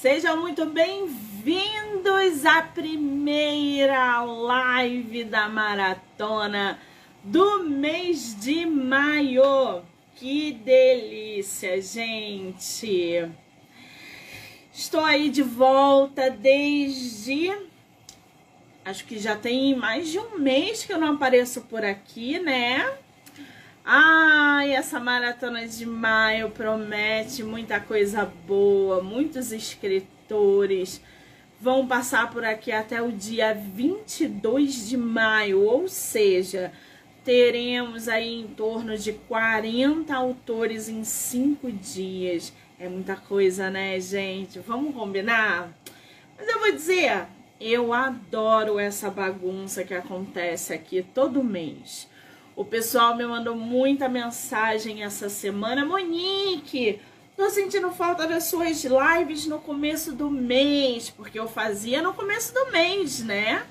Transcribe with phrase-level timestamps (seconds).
[0.00, 6.78] Sejam muito bem-vindos à primeira live da maratona
[7.24, 9.82] do mês de maio.
[10.14, 13.26] Que delícia, gente!
[14.70, 17.50] Estou aí de volta desde.
[18.84, 22.98] Acho que já tem mais de um mês que eu não apareço por aqui, né?
[23.88, 31.00] Ai, essa maratona de maio promete muita coisa boa, muitos escritores
[31.60, 36.72] vão passar por aqui até o dia 22 de maio, ou seja,
[37.24, 42.52] teremos aí em torno de 40 autores em cinco dias.
[42.80, 44.58] É muita coisa, né, gente?
[44.58, 45.72] Vamos combinar?
[46.36, 47.26] Mas eu vou dizer,
[47.60, 52.08] eu adoro essa bagunça que acontece aqui todo mês.
[52.56, 55.84] O pessoal me mandou muita mensagem essa semana.
[55.84, 56.98] Monique,
[57.36, 62.54] tô sentindo falta das suas lives no começo do mês, porque eu fazia no começo
[62.54, 63.66] do mês, né?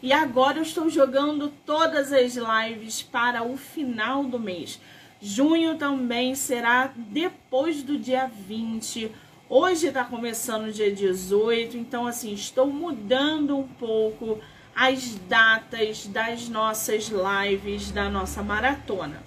[0.00, 4.80] E agora eu estou jogando todas as lives para o final do mês.
[5.20, 9.12] Junho também será depois do dia 20.
[9.50, 14.40] Hoje está começando o dia 18, então assim, estou mudando um pouco
[14.74, 19.22] as datas das nossas lives da nossa maratona,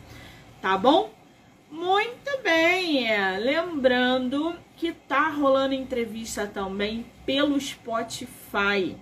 [0.61, 1.11] tá bom?
[1.71, 3.37] Muito bem, é.
[3.37, 8.95] lembrando que tá rolando entrevista também pelo Spotify.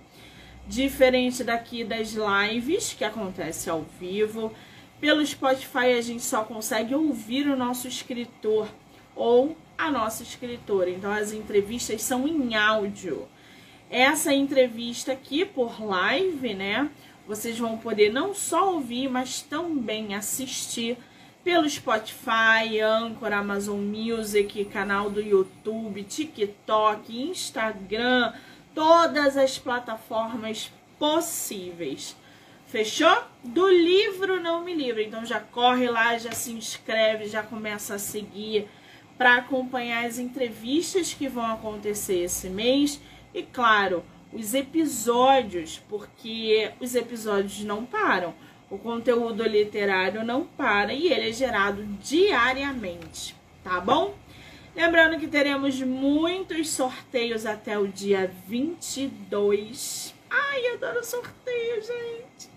[0.66, 4.52] Diferente daqui das lives que acontece ao vivo,
[5.00, 8.68] pelo Spotify a gente só consegue ouvir o nosso escritor
[9.14, 10.90] ou a nossa escritora.
[10.90, 13.28] Então as entrevistas são em áudio
[13.90, 16.90] essa entrevista aqui por live, né?
[17.26, 20.96] Vocês vão poder não só ouvir, mas também assistir
[21.42, 28.32] pelo Spotify, Anchor, Amazon Music, canal do YouTube, TikTok, Instagram,
[28.74, 32.16] todas as plataformas possíveis.
[32.66, 33.16] Fechou?
[33.44, 35.04] Do livro não me livre.
[35.04, 38.68] Então já corre lá, já se inscreve, já começa a seguir
[39.16, 43.00] para acompanhar as entrevistas que vão acontecer esse mês
[43.36, 44.02] e claro,
[44.32, 48.34] os episódios, porque os episódios não param.
[48.70, 54.16] O conteúdo literário não para e ele é gerado diariamente, tá bom?
[54.74, 60.14] Lembrando que teremos muitos sorteios até o dia 22.
[60.30, 62.50] Ai, adoro sorteio, gente.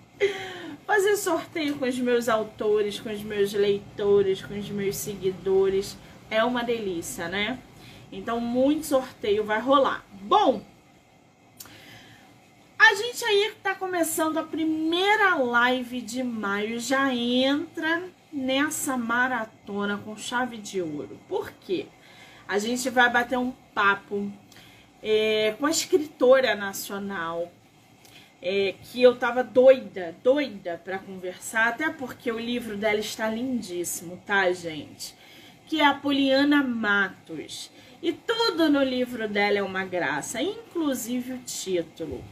[0.88, 5.98] Fazer sorteio com os meus autores, com os meus leitores, com os meus seguidores
[6.32, 7.60] é uma delícia, né?
[8.12, 10.04] Então, muito sorteio vai rolar.
[10.22, 10.62] Bom,
[12.78, 20.18] a gente aí tá começando a primeira live de maio, já entra nessa maratona com
[20.18, 21.18] chave de ouro.
[21.30, 21.86] Por quê?
[22.46, 24.30] A gente vai bater um papo
[25.02, 27.50] é, com a escritora nacional,
[28.42, 34.22] é, que eu tava doida, doida para conversar, até porque o livro dela está lindíssimo,
[34.26, 35.16] tá, gente?
[35.66, 37.72] Que é a Poliana Matos.
[38.02, 42.24] E tudo no livro dela é uma graça, inclusive o título.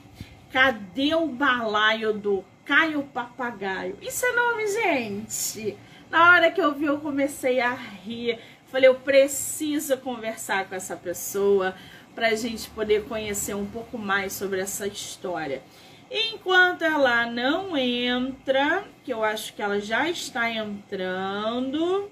[0.51, 3.97] Cadê o balaio do Caio Papagaio?
[4.01, 5.77] Isso é nome, gente.
[6.09, 8.39] Na hora que eu vi, eu comecei a rir.
[8.67, 11.75] Falei, eu preciso conversar com essa pessoa
[12.15, 15.61] para a gente poder conhecer um pouco mais sobre essa história.
[16.09, 22.09] Enquanto ela não entra, que eu acho que ela já está entrando,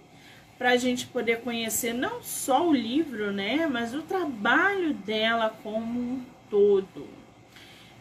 [0.57, 5.99] para a gente poder conhecer não só o livro, né, mas o trabalho dela como
[5.99, 7.07] um todo.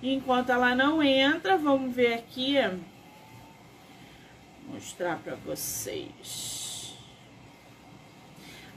[0.02, 2.56] Enquanto ela não entra, vamos ver aqui,
[4.68, 6.94] mostrar para vocês.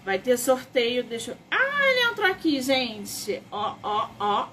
[0.03, 1.37] Vai ter sorteio, deixa eu...
[1.51, 3.43] Ah, ele entrou aqui, gente.
[3.51, 4.47] Ó, ó, ó.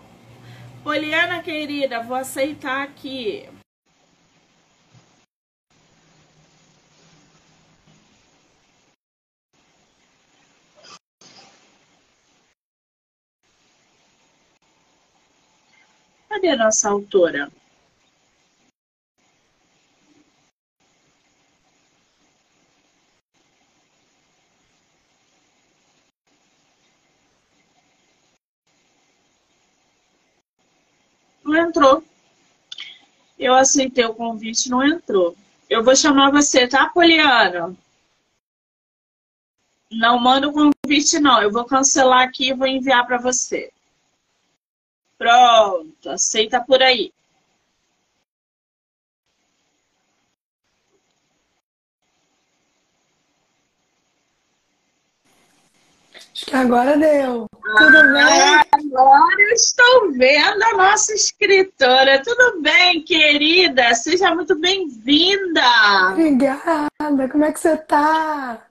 [0.82, 3.48] Poliana querida, vou aceitar aqui.
[16.48, 17.50] A nossa autora?
[31.42, 32.04] Não entrou.
[33.38, 35.36] Eu aceitei o convite, não entrou.
[35.68, 37.74] Eu vou chamar você, tá, Poliana?
[39.91, 41.41] Não manda o convite, não.
[41.41, 43.72] Eu vou cancelar aqui e vou enviar para você.
[45.24, 47.10] Pronto, aceita por aí.
[56.34, 57.47] Acho que agora deu.
[57.63, 58.91] Tudo ah, bem?
[58.91, 62.21] Agora eu estou vendo a nossa escritora.
[62.25, 63.95] Tudo bem, querida?
[63.95, 65.63] Seja muito bem-vinda.
[66.10, 67.28] Obrigada.
[67.31, 68.66] Como é que você está?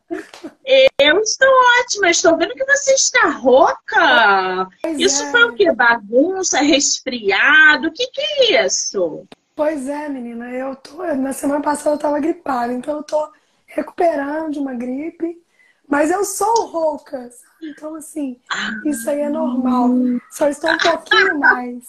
[0.99, 1.47] Eu estou
[1.79, 2.09] ótima.
[2.09, 4.67] Estou vendo que você está rouca.
[4.81, 5.31] Pois isso é.
[5.31, 5.71] foi o que?
[5.71, 7.87] Bagunça, resfriado?
[7.87, 9.25] O que, que é isso?
[9.55, 10.51] Pois é, menina.
[10.51, 11.01] Eu tô.
[11.15, 13.31] Na semana passada eu estava gripada, então eu tô
[13.67, 15.41] recuperando de uma gripe.
[15.87, 17.29] Mas eu sou rouca,
[17.63, 18.39] então assim,
[18.85, 19.89] isso aí é normal.
[20.31, 21.83] Só estou um pouquinho mais.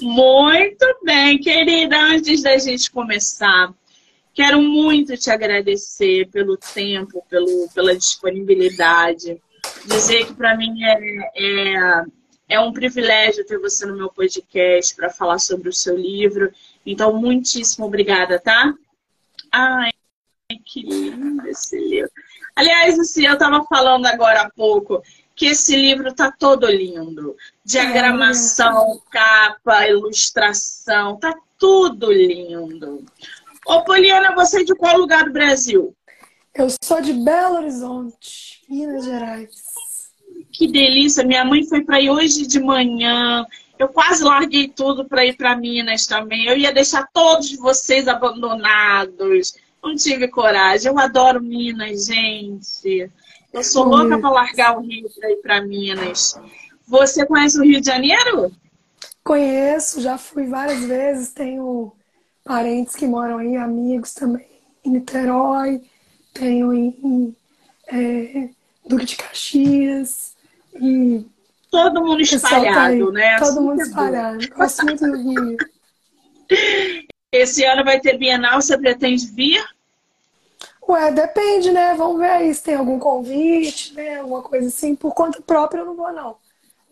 [0.00, 1.96] Muito bem, querida.
[1.98, 3.72] Antes da gente começar,
[4.34, 9.40] quero muito te agradecer pelo tempo, pelo, pela disponibilidade.
[9.86, 12.04] Dizer que para mim é, é,
[12.48, 16.52] é um privilégio ter você no meu podcast para falar sobre o seu livro.
[16.84, 18.74] Então, muitíssimo obrigada, tá?
[19.50, 19.90] Ai,
[20.64, 22.10] que lindo esse livro.
[22.54, 25.02] Aliás, assim, eu estava falando agora há pouco
[25.34, 27.36] que esse livro está todo lindo.
[27.64, 33.04] Diagramação, capa, ilustração, tá tudo lindo.
[33.66, 35.94] Ô, Poliana, você é de qual lugar do Brasil?
[36.54, 39.50] Eu sou de Belo Horizonte, Minas Gerais.
[40.52, 41.24] Que delícia!
[41.24, 43.46] Minha mãe foi para ir hoje de manhã.
[43.78, 46.46] Eu quase larguei tudo para ir para Minas também.
[46.46, 49.54] Eu ia deixar todos vocês abandonados.
[49.82, 50.90] Não tive coragem.
[50.90, 53.10] Eu adoro Minas, gente.
[53.52, 56.40] Eu sou louca para largar o Rio para ir para Minas.
[56.86, 58.52] Você conhece o Rio de Janeiro?
[59.24, 61.32] Conheço, já fui várias vezes.
[61.32, 61.92] Tenho
[62.44, 64.46] parentes que moram aí, amigos também
[64.84, 65.82] em Niterói.
[66.32, 67.36] Tenho em,
[67.88, 68.48] é,
[68.86, 70.34] Duque de Caxias.
[70.74, 71.26] E
[71.70, 73.38] todo mundo espalhado, tá né?
[73.38, 74.48] Todo assim mundo é espalhado.
[74.56, 75.56] Gosto muito do Rio.
[77.32, 79.64] Esse ano vai ter Bienal, você pretende vir?
[80.86, 81.94] Ué, depende, né?
[81.94, 84.18] Vamos ver aí se tem algum convite, né?
[84.18, 84.94] Alguma coisa assim.
[84.94, 86.36] Por conta própria eu não vou, não.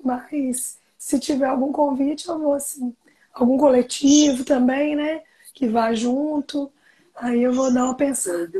[0.02, 2.94] Mas se tiver algum convite, eu vou, assim.
[3.34, 5.22] Algum coletivo também, né?
[5.52, 6.72] Que vá junto.
[7.14, 8.50] Aí eu vou dar uma pensada.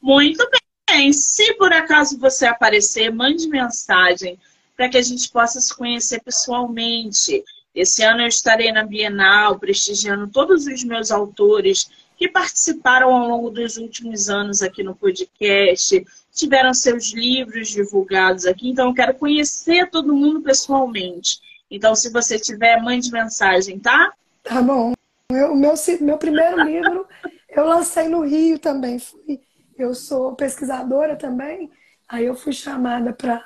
[0.00, 0.48] Muito
[0.88, 1.12] bem.
[1.12, 4.38] Se por acaso você aparecer, mande mensagem
[4.76, 7.44] para que a gente possa se conhecer pessoalmente.
[7.78, 13.50] Esse ano eu estarei na Bienal, prestigiando todos os meus autores que participaram ao longo
[13.50, 19.88] dos últimos anos aqui no podcast, tiveram seus livros divulgados aqui, então eu quero conhecer
[19.90, 21.38] todo mundo pessoalmente.
[21.70, 24.12] Então, se você tiver, mande mensagem, tá?
[24.42, 24.94] Tá bom.
[25.30, 25.54] O meu,
[26.00, 27.06] meu primeiro livro
[27.48, 28.98] eu lancei no Rio também.
[28.98, 29.40] Fui,
[29.78, 31.70] eu sou pesquisadora também,
[32.08, 33.40] aí eu fui chamada para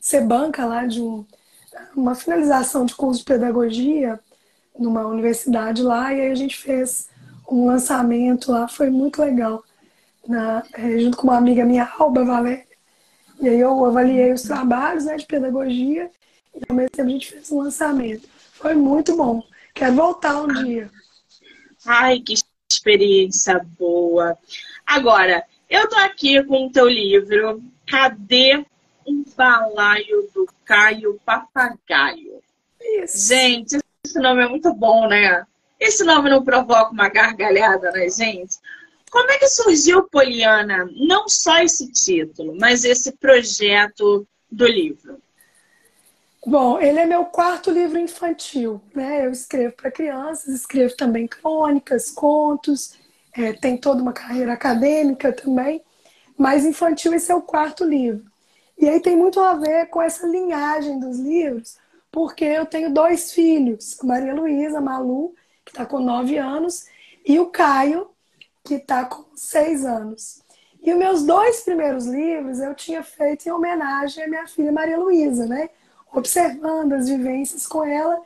[0.00, 1.24] ser banca lá de um,
[1.94, 4.20] uma finalização de curso de pedagogia
[4.78, 7.08] numa universidade lá, e aí a gente fez
[7.50, 9.64] um lançamento lá, foi muito legal,
[10.26, 12.66] na, é, junto com uma amiga minha, Alba Valéria.
[13.40, 16.10] E aí eu avaliei os trabalhos né, de pedagogia
[16.54, 18.28] e ao mesmo tempo a gente fez um lançamento.
[18.52, 19.42] Foi muito bom.
[19.74, 20.90] Quero voltar um dia.
[21.84, 22.34] Ai, que
[22.70, 24.36] experiência boa.
[24.86, 28.64] Agora, eu tô aqui com o teu livro, Cadê
[29.06, 32.42] um balaio do Caio Papagaio.
[33.02, 33.28] Isso.
[33.28, 35.46] Gente, esse nome é muito bom, né?
[35.78, 38.58] Esse nome não provoca uma gargalhada na gente?
[39.10, 45.22] Como é que surgiu, Poliana, não só esse título, mas esse projeto do livro?
[46.44, 49.26] Bom, ele é meu quarto livro infantil, né?
[49.26, 52.94] Eu escrevo para crianças, escrevo também crônicas, contos,
[53.32, 55.82] é, tem toda uma carreira acadêmica também,
[56.36, 58.24] mas infantil esse é o quarto livro.
[58.78, 61.78] E aí tem muito a ver com essa linhagem dos livros,
[62.10, 66.86] porque eu tenho dois filhos, Maria Luísa, Malu, que está com nove anos,
[67.24, 68.10] e o Caio,
[68.64, 70.42] que está com seis anos.
[70.82, 74.98] E os meus dois primeiros livros eu tinha feito em homenagem à minha filha Maria
[74.98, 75.70] Luísa, né?
[76.12, 78.22] Observando as vivências com ela.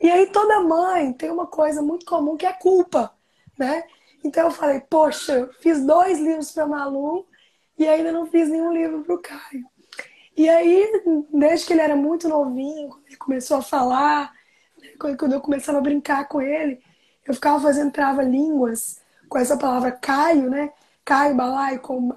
[0.00, 3.12] E aí toda mãe tem uma coisa muito comum que é culpa,
[3.58, 3.84] né?
[4.22, 7.26] Então eu falei, poxa, eu fiz dois livros para Malu
[7.76, 9.73] e ainda não fiz nenhum livro para o Caio.
[10.36, 14.32] E aí, desde que ele era muito novinho, quando ele começou a falar,
[14.98, 16.80] quando eu começava a brincar com ele,
[17.26, 20.72] eu ficava fazendo trava-línguas com essa palavra Caio, né?
[21.04, 22.12] Caio, balaio, com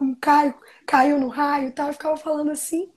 [0.00, 0.54] um Caio,
[0.86, 1.88] caiu no raio e tal.
[1.88, 2.90] Eu ficava falando assim.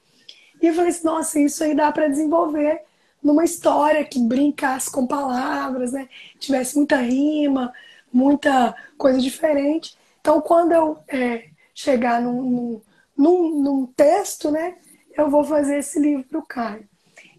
[0.61, 2.81] E eu falei assim, nossa, isso aí dá para desenvolver
[3.21, 6.07] numa história que brincasse com palavras, né?
[6.39, 7.73] Tivesse muita rima,
[8.11, 9.97] muita coisa diferente.
[10.21, 12.81] Então, quando eu é, chegar num, num
[13.17, 14.75] num, num texto, né?
[15.17, 16.87] Eu vou fazer esse livro para o Caio.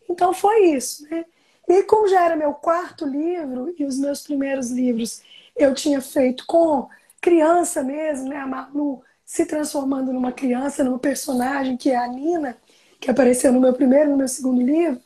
[0.08, 1.24] Então foi isso, né?
[1.68, 5.20] E como já era meu quarto livro e os meus primeiros livros
[5.56, 6.88] eu tinha feito com
[7.20, 8.36] criança mesmo, né?
[8.36, 12.56] A Malu se transformando numa criança, numa personagem que é a Nina,
[13.00, 15.00] que apareceu no meu primeiro, no meu segundo livro.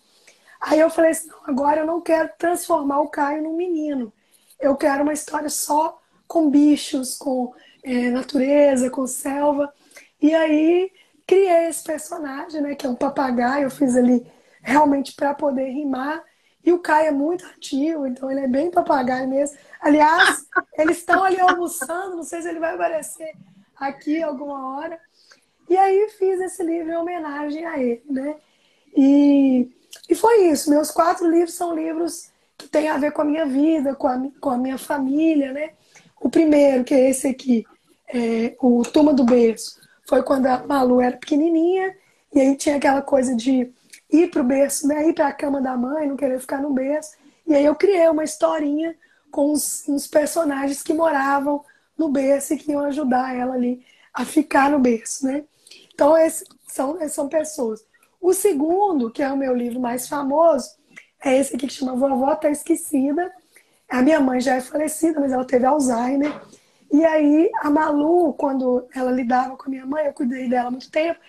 [0.60, 4.12] Aí eu falei assim, não, agora eu não quero transformar o Caio num menino.
[4.60, 5.98] Eu quero uma história só
[6.28, 9.72] com bichos, com é, natureza, com selva.
[10.20, 10.92] E aí
[11.26, 13.64] criei esse personagem, né, que é um papagaio.
[13.64, 14.26] Eu fiz ali
[14.62, 16.22] realmente para poder rimar.
[16.64, 19.56] E o Caio é muito ativo, então ele é bem papagaio mesmo.
[19.80, 20.44] Aliás,
[20.76, 23.32] eles estão ali almoçando, não sei se ele vai aparecer
[23.76, 25.00] aqui alguma hora.
[25.68, 28.36] E aí fiz esse livro em homenagem a ele, né?
[28.94, 29.70] E,
[30.08, 30.68] e foi isso.
[30.68, 34.20] Meus quatro livros são livros que têm a ver com a minha vida, com a,
[34.40, 35.70] com a minha família, né?
[36.20, 37.64] O primeiro, que é esse aqui,
[38.12, 39.79] é, o Turma do Berço,
[40.10, 41.96] foi quando a Malu era pequenininha,
[42.34, 43.72] e aí tinha aquela coisa de
[44.10, 45.08] ir para o berço, né?
[45.08, 47.12] ir para a cama da mãe, não querer ficar no berço.
[47.46, 48.96] E aí eu criei uma historinha
[49.30, 51.64] com os, uns personagens que moravam
[51.96, 55.44] no berço e que iam ajudar ela ali a ficar no berço, né?
[55.94, 57.86] Então, esses são, são pessoas.
[58.20, 60.70] O segundo, que é o meu livro mais famoso,
[61.24, 63.32] é esse aqui que chama Vovó Tá Esquecida.
[63.88, 66.32] A minha mãe já é falecida, mas ela teve Alzheimer.
[66.92, 70.70] E aí, a Malu, quando ela lidava com a minha mãe, eu cuidei dela há
[70.70, 71.20] muito tempo,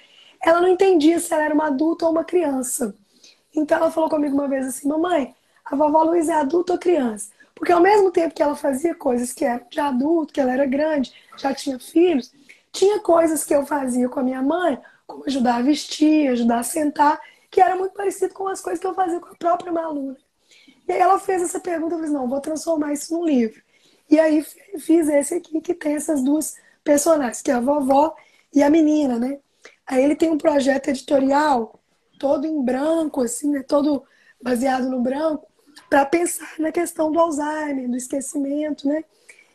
[0.43, 2.95] ela não entendia se ela era uma adulta ou uma criança.
[3.55, 7.31] Então, ela falou comigo uma vez assim: Mamãe, a vovó Luísa é adulta ou criança?
[7.53, 10.65] Porque ao mesmo tempo que ela fazia coisas que eram de adulto, que ela era
[10.65, 12.33] grande, já tinha filhos,
[12.71, 16.63] tinha coisas que eu fazia com a minha mãe, como ajudar a vestir, ajudar a
[16.63, 20.13] sentar, que era muito parecido com as coisas que eu fazia com a própria Malu.
[20.13, 20.15] Né?
[20.87, 23.61] E aí ela fez essa pergunta, eu falei, não, vou transformar isso num livro.
[24.11, 24.45] E aí
[24.77, 28.13] fiz esse aqui que tem essas duas personagens, que é a vovó
[28.53, 29.39] e a menina, né?
[29.87, 31.79] Aí ele tem um projeto editorial
[32.19, 33.63] todo em branco, assim, né?
[33.63, 34.03] Todo
[34.43, 35.47] baseado no branco,
[35.89, 39.05] para pensar na questão do Alzheimer, do esquecimento, né?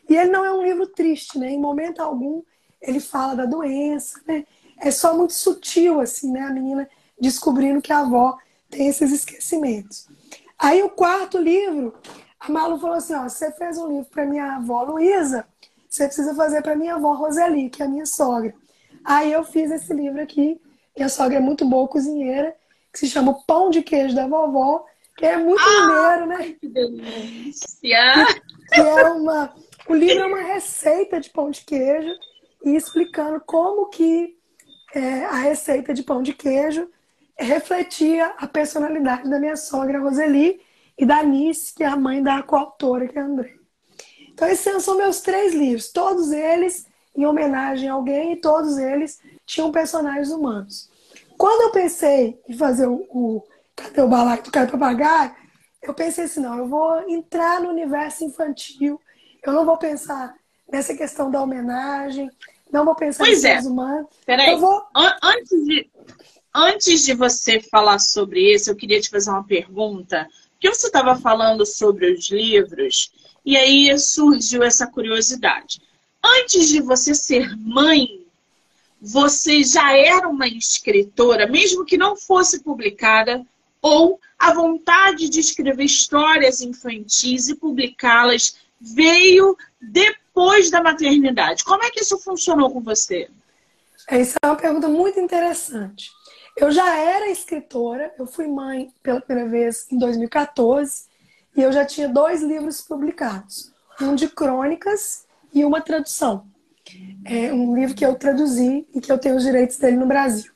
[0.09, 1.51] E ele não é um livro triste, né?
[1.51, 2.41] Em momento algum
[2.81, 4.43] ele fala da doença, né?
[4.79, 6.41] É só muito sutil, assim, né?
[6.41, 8.37] A menina descobrindo que a avó
[8.71, 10.07] tem esses esquecimentos.
[10.57, 11.93] Aí o quarto livro,
[12.39, 15.47] a Malu falou assim, ó, você fez um livro para minha avó Luísa,
[15.89, 18.53] você precisa fazer para minha avó Roseli, que é a minha sogra.
[19.03, 20.59] Aí eu fiz esse livro aqui,
[20.95, 22.55] minha sogra é muito boa cozinheira,
[22.91, 26.55] que se chama Pão de Queijo da Vovó, que é muito ah, mineiro, né?
[26.59, 28.27] Que delícia!
[28.71, 29.53] Que é uma,
[29.87, 32.13] o livro é uma receita de pão de queijo
[32.63, 34.37] e explicando como que
[34.93, 36.89] é, a receita de pão de queijo
[37.37, 40.59] refletia a personalidade da minha sogra Roseli
[40.97, 43.53] e da Nice, que é a mãe da coautora, que é a André.
[44.29, 46.85] Então, esses são meus três livros, todos eles
[47.15, 50.89] em homenagem a alguém e todos eles tinham personagens humanos.
[51.37, 53.43] Quando eu pensei em fazer o, o
[53.77, 55.35] Cadê o balaio do cara papagaio?
[55.83, 58.99] Eu pensei assim, não, eu vou entrar no universo infantil,
[59.45, 60.35] eu não vou pensar
[60.69, 62.29] nessa questão da homenagem,
[62.71, 63.59] não vou pensar pois em é.
[63.61, 64.07] humanos.
[64.25, 64.83] Peraí, eu vou...
[65.23, 65.89] antes, de,
[66.53, 70.27] antes de você falar sobre isso, eu queria te fazer uma pergunta.
[70.57, 73.11] Porque você estava falando sobre os livros,
[73.45, 75.81] e aí surgiu essa curiosidade.
[76.23, 78.25] Antes de você ser mãe,
[78.99, 83.45] você já era uma escritora, mesmo que não fosse publicada,
[83.81, 91.63] ou a vontade de escrever histórias infantis e publicá-las veio depois da maternidade.
[91.63, 93.29] Como é que isso funcionou com você?
[94.07, 96.11] Essa é uma pergunta muito interessante.
[96.57, 101.03] Eu já era escritora, eu fui mãe pela primeira vez em 2014
[101.55, 103.71] e eu já tinha dois livros publicados,
[104.01, 106.47] um de crônicas e uma tradução.
[107.23, 110.51] É um livro que eu traduzi e que eu tenho os direitos dele no Brasil.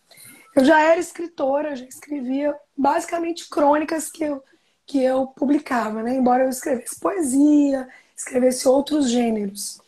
[0.55, 4.43] Eu já era escritora, já escrevia basicamente crônicas que eu,
[4.87, 6.15] que eu publicava, né?
[6.15, 9.79] embora eu escrevesse poesia, escrevesse outros gêneros.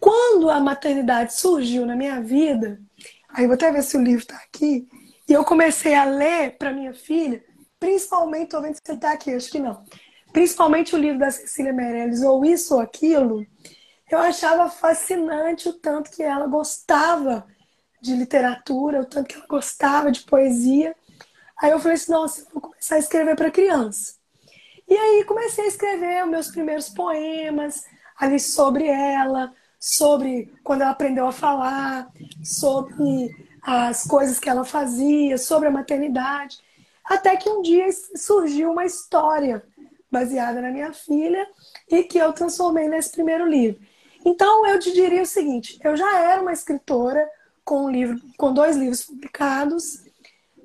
[0.00, 2.80] Quando a maternidade surgiu na minha vida,
[3.28, 4.88] aí vou até ver se o livro está aqui,
[5.32, 7.42] e eu comecei a ler para minha filha,
[7.80, 9.82] principalmente, estou vendo se ele está aqui, acho que não,
[10.30, 13.46] principalmente o livro da Cecília Meirelles, ou Isso ou Aquilo,
[14.10, 17.46] eu achava fascinante o tanto que ela gostava
[17.98, 20.94] de literatura, o tanto que ela gostava de poesia.
[21.58, 24.16] Aí eu falei assim, nossa, vou começar a escrever para criança.
[24.86, 27.84] E aí comecei a escrever meus primeiros poemas
[28.18, 32.12] ali sobre ela, sobre quando ela aprendeu a falar,
[32.44, 33.30] sobre
[33.62, 36.58] as coisas que ela fazia, sobre a maternidade.
[37.04, 39.62] Até que um dia surgiu uma história
[40.10, 41.48] baseada na minha filha
[41.88, 43.80] e que eu transformei nesse primeiro livro.
[44.24, 47.26] Então eu te diria o seguinte: eu já era uma escritora
[47.64, 50.04] com um livro, com dois livros publicados,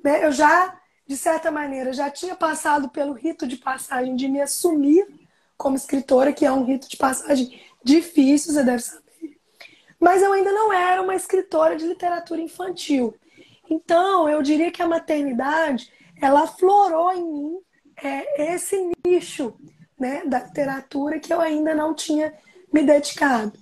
[0.02, 0.24] né?
[0.24, 0.78] Eu já
[1.08, 5.06] de certa maneira, já tinha passado pelo rito de passagem de me assumir
[5.56, 9.07] como escritora, que é um rito de passagem difícil, você deve saber.
[10.00, 13.14] Mas eu ainda não era uma escritora de literatura infantil.
[13.68, 15.90] Então, eu diria que a maternidade,
[16.20, 17.58] ela aflorou em mim
[18.02, 19.54] é, esse nicho
[19.98, 22.32] né, da literatura que eu ainda não tinha
[22.72, 23.52] me dedicado.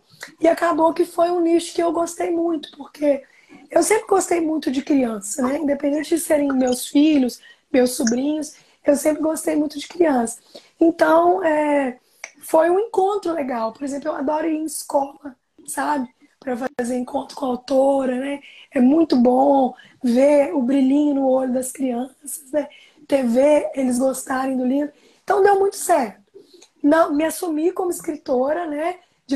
[0.41, 3.23] E acabou que foi um nicho que eu gostei muito, porque
[3.71, 5.59] eu sempre gostei muito de criança, né?
[5.59, 7.41] Independente de serem meus filhos,
[7.73, 10.41] meus sobrinhos, eu sempre gostei muito de criança.
[10.81, 11.99] Então, é,
[12.41, 13.73] foi um encontro legal.
[13.73, 16.09] Por exemplo, eu adoro ir em escola, sabe?
[16.47, 18.41] Para fazer encontro com a autora, né?
[18.71, 22.69] É muito bom ver o brilhinho no olho das crianças, né?
[23.25, 24.93] Ver eles gostarem do livro.
[25.25, 26.23] Então, deu muito certo.
[26.81, 29.01] Não, me assumi como escritora, né?
[29.27, 29.35] De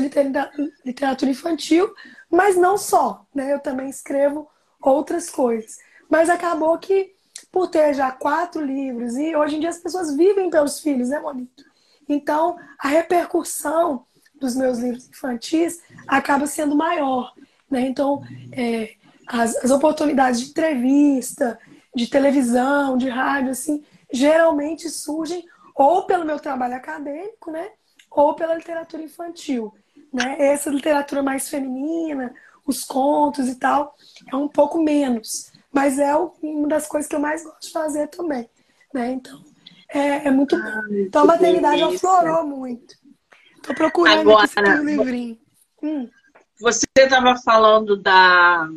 [0.85, 1.93] literatura infantil,
[2.29, 3.51] mas não só, né?
[3.51, 4.47] Eu também escrevo
[4.81, 5.79] outras coisas.
[6.09, 7.13] Mas acabou que,
[7.51, 11.19] por ter já quatro livros, e hoje em dia as pessoas vivem pelos filhos, né,
[11.19, 11.65] Monito?
[12.07, 14.05] Então, a repercussão
[14.41, 17.33] dos meus livros infantis acaba sendo maior.
[17.69, 17.87] Né?
[17.87, 18.21] Então,
[18.51, 18.95] é,
[19.25, 21.57] as, as, oportunidades de entrevista,
[21.95, 27.69] de televisão, de rádio, assim, geralmente surgem ou pelo meu trabalho acadêmico, né?
[28.09, 29.73] ou pela literatura infantil
[30.11, 30.35] né?
[30.39, 32.33] Essa literatura mais feminina,
[32.65, 33.95] os contos e tal,
[34.31, 35.51] é um pouco menos.
[35.71, 38.49] Mas é uma das coisas que eu mais gosto de fazer também.
[38.93, 39.11] Né?
[39.13, 39.41] Então,
[39.89, 40.95] é, é muito bom.
[40.95, 42.95] Então, a maternidade aflorou muito.
[43.61, 45.37] Estou procurando Agora, aqui um livrinho.
[45.83, 46.09] Hum.
[46.59, 48.67] Você estava falando da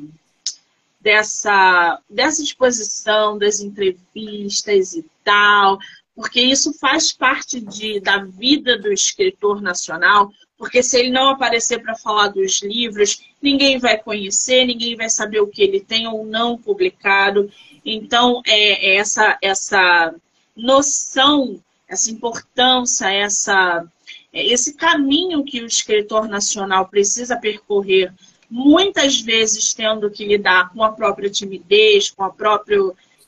[1.01, 5.79] dessa, dessa exposição, das entrevistas e tal,
[6.17, 11.83] porque isso faz parte de, da vida do escritor nacional, porque se ele não aparecer
[11.83, 16.25] para falar dos livros, ninguém vai conhecer, ninguém vai saber o que ele tem ou
[16.25, 17.51] não publicado.
[17.85, 20.15] Então, é, é essa, essa
[20.57, 23.85] noção, essa importância, essa,
[24.43, 28.13] esse caminho que o escritor nacional precisa percorrer,
[28.51, 32.79] muitas vezes tendo que lidar com a própria timidez, com a própria.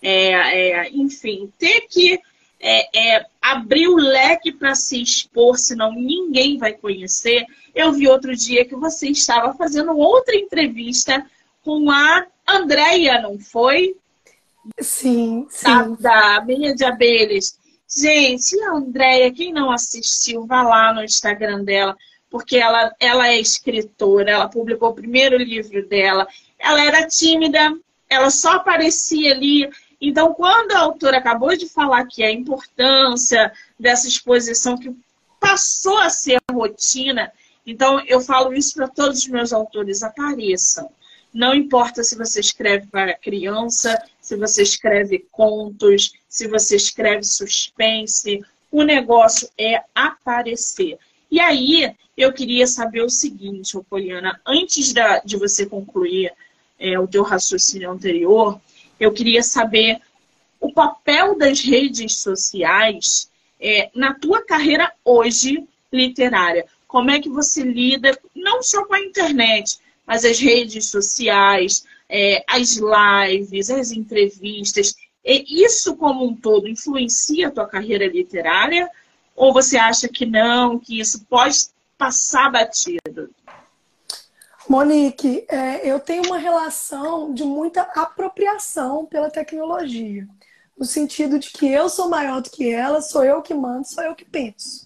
[0.02, 2.20] É, é, enfim, ter que
[2.60, 7.44] é, é, abrir o leque para se expor, senão ninguém vai conhecer.
[7.74, 11.24] Eu vi outro dia que você estava fazendo outra entrevista
[11.64, 13.96] com a Andréia, não foi?
[14.81, 15.96] Sim, sim.
[16.00, 17.59] Da, da Meia de Abelhas.
[17.88, 21.96] Gente, a Andréia, quem não assistiu, vá lá no Instagram dela,
[22.29, 26.27] porque ela, ela é escritora, ela publicou o primeiro livro dela.
[26.59, 27.77] Ela era tímida,
[28.09, 29.68] ela só aparecia ali
[30.01, 34.94] então, quando a autora acabou de falar que a importância dessa exposição que
[35.40, 37.33] passou a ser rotina,
[37.66, 40.90] então eu falo isso para todos os meus autores, apareçam.
[41.37, 48.42] Não importa se você escreve para criança, se você escreve contos, se você escreve suspense,
[48.72, 50.99] o negócio é aparecer.
[51.31, 56.33] E aí, eu queria saber o seguinte, Poliana, antes da, de você concluir
[56.79, 58.59] é, o teu raciocínio anterior,
[58.99, 60.01] eu queria saber
[60.59, 66.64] o papel das redes sociais é, na tua carreira hoje literária.
[66.88, 72.45] Como é que você lida não só com a internet, mas as redes sociais, é,
[72.49, 74.95] as lives, as entrevistas.
[75.25, 78.88] Isso como um todo influencia a tua carreira literária?
[79.35, 81.66] Ou você acha que não, que isso pode
[81.99, 83.31] passar batido?
[84.69, 90.27] Monique, é, eu tenho uma relação de muita apropriação pela tecnologia,
[90.77, 94.03] no sentido de que eu sou maior do que ela, sou eu que mando, sou
[94.03, 94.86] eu que penso.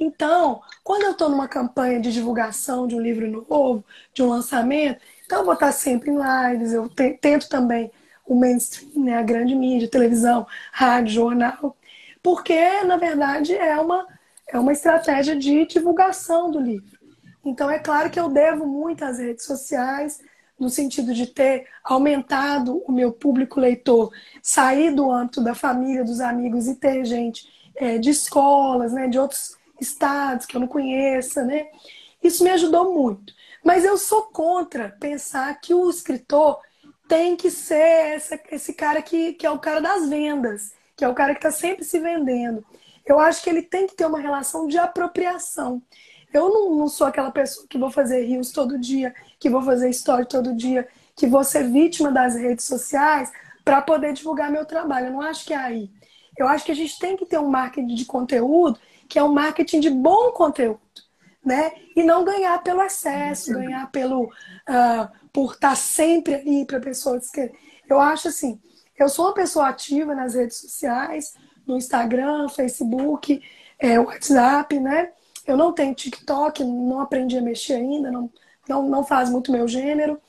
[0.00, 3.84] Então, quando eu estou numa campanha de divulgação de um livro novo,
[4.14, 6.88] de um lançamento, então eu vou estar sempre em lives, eu
[7.20, 7.90] tento também
[8.26, 11.76] o mainstream, né, a grande mídia, televisão, rádio, jornal,
[12.22, 14.06] porque, na verdade, é uma,
[14.48, 16.98] é uma estratégia de divulgação do livro.
[17.44, 20.20] Então, é claro que eu devo muito às redes sociais,
[20.58, 26.20] no sentido de ter aumentado o meu público leitor, sair do âmbito da família, dos
[26.20, 31.44] amigos e ter gente é, de escolas, né, de outros estados que eu não conheça,
[31.44, 31.66] né?
[32.22, 33.32] Isso me ajudou muito.
[33.64, 36.58] Mas eu sou contra pensar que o escritor
[37.08, 41.08] tem que ser essa, esse cara que, que é o cara das vendas, que é
[41.08, 42.64] o cara que está sempre se vendendo.
[43.04, 45.82] Eu acho que ele tem que ter uma relação de apropriação.
[46.32, 49.88] Eu não, não sou aquela pessoa que vou fazer rios todo dia, que vou fazer
[49.90, 50.86] story todo dia,
[51.16, 53.32] que vou ser vítima das redes sociais
[53.64, 55.06] para poder divulgar meu trabalho.
[55.06, 55.90] Eu não acho que é aí.
[56.36, 58.78] Eu acho que a gente tem que ter um marketing de conteúdo
[59.08, 60.80] que é um marketing de bom conteúdo,
[61.44, 61.72] né?
[61.96, 67.30] E não ganhar pelo excesso, ganhar pelo uh, por estar tá sempre ali para pessoas
[67.30, 67.50] que
[67.88, 68.60] eu acho assim.
[68.98, 71.32] Eu sou uma pessoa ativa nas redes sociais,
[71.66, 73.40] no Instagram, Facebook,
[73.78, 75.12] é, WhatsApp, né?
[75.46, 78.30] Eu não tenho TikTok, não aprendi a mexer ainda, não
[78.68, 80.20] não, não faz muito meu gênero.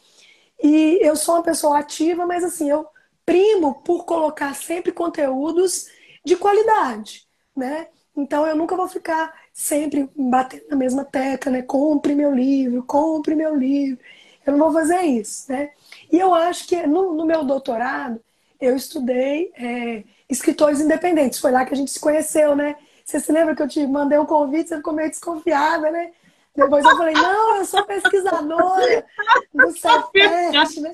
[0.61, 2.87] E eu sou uma pessoa ativa, mas assim, eu
[3.25, 5.87] primo por colocar sempre conteúdos
[6.25, 7.87] de qualidade, né?
[8.21, 11.61] Então eu nunca vou ficar sempre batendo na mesma tecla, né?
[11.61, 13.99] Compre meu livro, compre meu livro.
[14.45, 15.71] Eu não vou fazer isso, né?
[16.11, 18.19] E eu acho que no, no meu doutorado
[18.59, 21.39] eu estudei é, escritores independentes.
[21.39, 22.75] Foi lá que a gente se conheceu, né?
[23.05, 26.11] Você se lembra que eu te mandei um convite, você ficou meio desconfiada, né?
[26.55, 29.05] Depois eu falei, não, eu sou pesquisadora
[29.53, 30.91] do CEPET, né?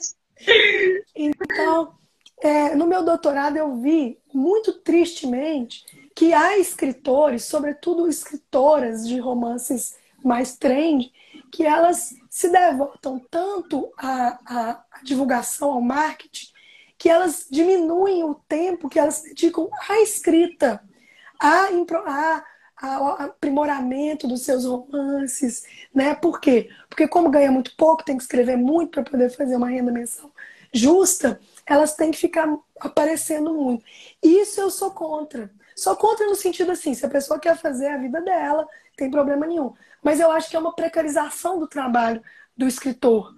[1.15, 1.93] Então,
[2.41, 5.83] é, no meu doutorado eu vi, muito tristemente,
[6.15, 11.12] que há escritores, sobretudo escritoras de romances mais trend,
[11.51, 16.47] que elas se devotam tanto à, à, à divulgação, ao marketing,
[16.97, 20.82] que elas diminuem o tempo que elas dedicam à escrita,
[21.39, 21.67] a,
[22.06, 22.43] a,
[22.95, 26.15] ao aprimoramento dos seus romances, né?
[26.15, 26.69] Por quê?
[26.89, 30.32] Porque como ganha muito pouco, tem que escrever muito para poder fazer uma renda mensal
[30.75, 32.47] justa, elas têm que ficar
[32.82, 33.84] aparecendo muito.
[34.21, 35.49] Isso eu sou contra.
[35.75, 39.45] Sou contra no sentido assim, se a pessoa quer fazer a vida dela, tem problema
[39.45, 39.73] nenhum.
[40.01, 42.23] Mas eu acho que é uma precarização do trabalho
[42.55, 43.35] do escritor,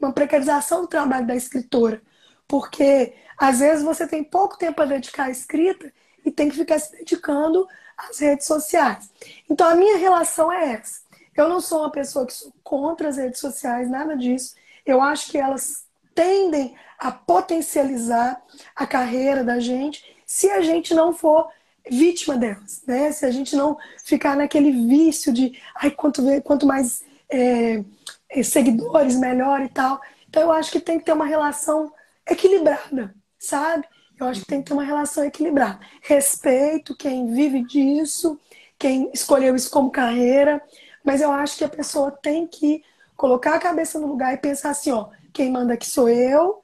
[0.00, 2.00] uma precarização do trabalho da escritora,
[2.46, 5.92] porque às vezes você tem pouco tempo para dedicar à escrita
[6.24, 7.66] e tem que ficar se dedicando
[7.96, 9.10] às redes sociais.
[9.50, 11.02] Então a minha relação é essa.
[11.34, 14.54] Eu não sou uma pessoa que sou contra as redes sociais, nada disso.
[14.86, 18.40] Eu acho que elas tendem a potencializar
[18.76, 21.48] a carreira da gente se a gente não for
[21.90, 23.10] vítima delas, né?
[23.12, 27.84] Se a gente não ficar naquele vício de ai, quanto, quanto mais é,
[28.28, 30.00] é, seguidores, melhor e tal.
[30.28, 31.92] Então eu acho que tem que ter uma relação
[32.28, 33.86] equilibrada, sabe?
[34.18, 35.80] Eu acho que tem que ter uma relação equilibrada.
[36.02, 38.38] Respeito quem vive disso,
[38.78, 40.62] quem escolheu isso como carreira,
[41.04, 42.82] mas eu acho que a pessoa tem que
[43.16, 46.62] colocar a cabeça no lugar e pensar assim, ó, quem manda aqui sou eu,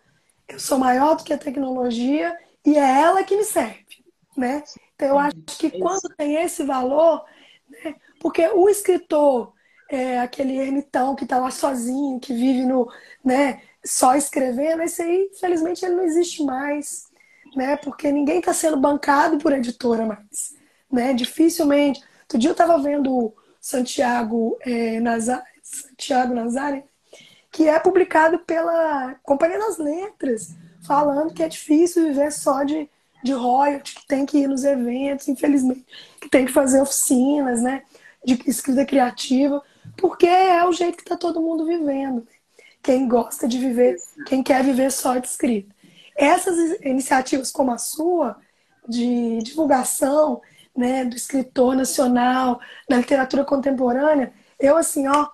[0.49, 4.05] eu sou maior do que a tecnologia e é ela que me serve,
[4.37, 4.63] né?
[4.99, 7.25] Então eu acho que quando tem esse valor,
[7.71, 9.53] né, porque o escritor
[9.89, 12.91] é aquele ermitão que está lá sozinho, que vive no,
[13.25, 17.07] né, só escrevendo, esse aí, infelizmente, ele não existe mais,
[17.55, 17.77] né?
[17.77, 20.57] Porque ninguém está sendo bancado por editora mais,
[20.91, 21.15] né?
[21.15, 22.03] Dificilmente.
[22.23, 26.85] Outro dia eu estava vendo Santiago é, Nazar, Santiago Nazari,
[27.53, 32.91] que é publicado pela Companhia das Letras, falando que é difícil viver só de,
[33.23, 35.85] de royalty, que tem que ir nos eventos, infelizmente,
[36.21, 37.83] que tem que fazer oficinas, né,
[38.25, 39.63] de escrita criativa,
[39.97, 42.27] porque é o jeito que está todo mundo vivendo.
[42.83, 45.75] Quem gosta de viver, quem quer viver só de escrita.
[46.17, 48.37] Essas iniciativas como a sua,
[48.89, 50.41] de divulgação
[50.77, 55.29] né, do escritor nacional, da literatura contemporânea, eu assim, ó,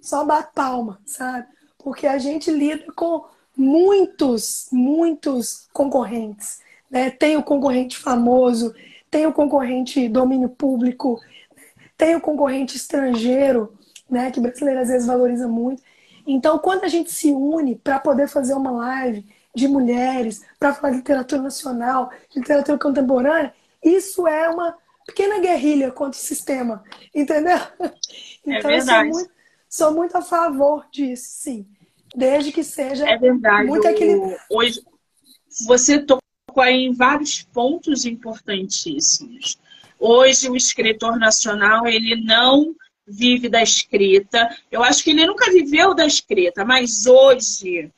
[0.00, 1.46] só bato palma, sabe?
[1.78, 6.60] Porque a gente lida com muitos, muitos concorrentes.
[6.90, 7.10] Né?
[7.10, 8.74] Tem o concorrente famoso,
[9.10, 11.20] tem o concorrente domínio público,
[11.96, 13.76] tem o concorrente estrangeiro,
[14.08, 14.30] né?
[14.30, 15.82] que brasileiro às vezes valoriza muito.
[16.26, 20.90] Então, quando a gente se une para poder fazer uma live de mulheres, para falar
[20.90, 27.58] de literatura nacional, de literatura contemporânea, isso é uma pequena guerrilha contra o sistema, entendeu?
[28.48, 28.78] Então, é.
[28.78, 29.30] Eu sou muito,
[29.68, 31.66] Sou muito a favor disso, sim.
[32.14, 33.66] Desde que seja é verdade.
[33.66, 34.36] muito equilibrado.
[34.50, 34.80] Hoje,
[35.66, 36.22] você tocou
[36.58, 39.58] aí em vários pontos importantíssimos.
[39.98, 42.74] Hoje, o escritor nacional, ele não
[43.06, 44.48] vive da escrita.
[44.70, 47.90] Eu acho que ele nunca viveu da escrita, mas hoje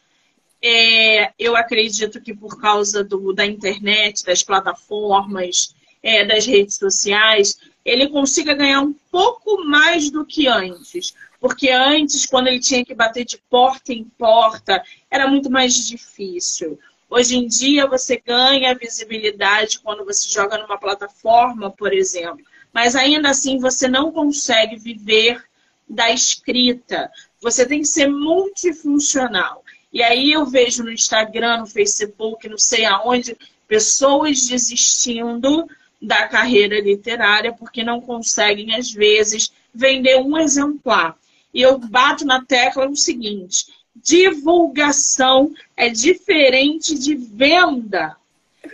[0.62, 7.58] é, eu acredito que por causa do, da internet, das plataformas, é, das redes sociais,
[7.84, 11.14] ele consiga ganhar um pouco mais do que antes.
[11.40, 16.78] Porque antes, quando ele tinha que bater de porta em porta, era muito mais difícil.
[17.08, 22.44] Hoje em dia, você ganha visibilidade quando você joga numa plataforma, por exemplo.
[22.72, 25.42] Mas ainda assim, você não consegue viver
[25.88, 27.10] da escrita.
[27.40, 29.64] Você tem que ser multifuncional.
[29.92, 35.66] E aí eu vejo no Instagram, no Facebook, não sei aonde, pessoas desistindo
[36.00, 41.16] da carreira literária porque não conseguem, às vezes, vender um exemplar.
[41.58, 43.66] E eu bato na tecla o seguinte:
[43.96, 48.16] divulgação é diferente de venda.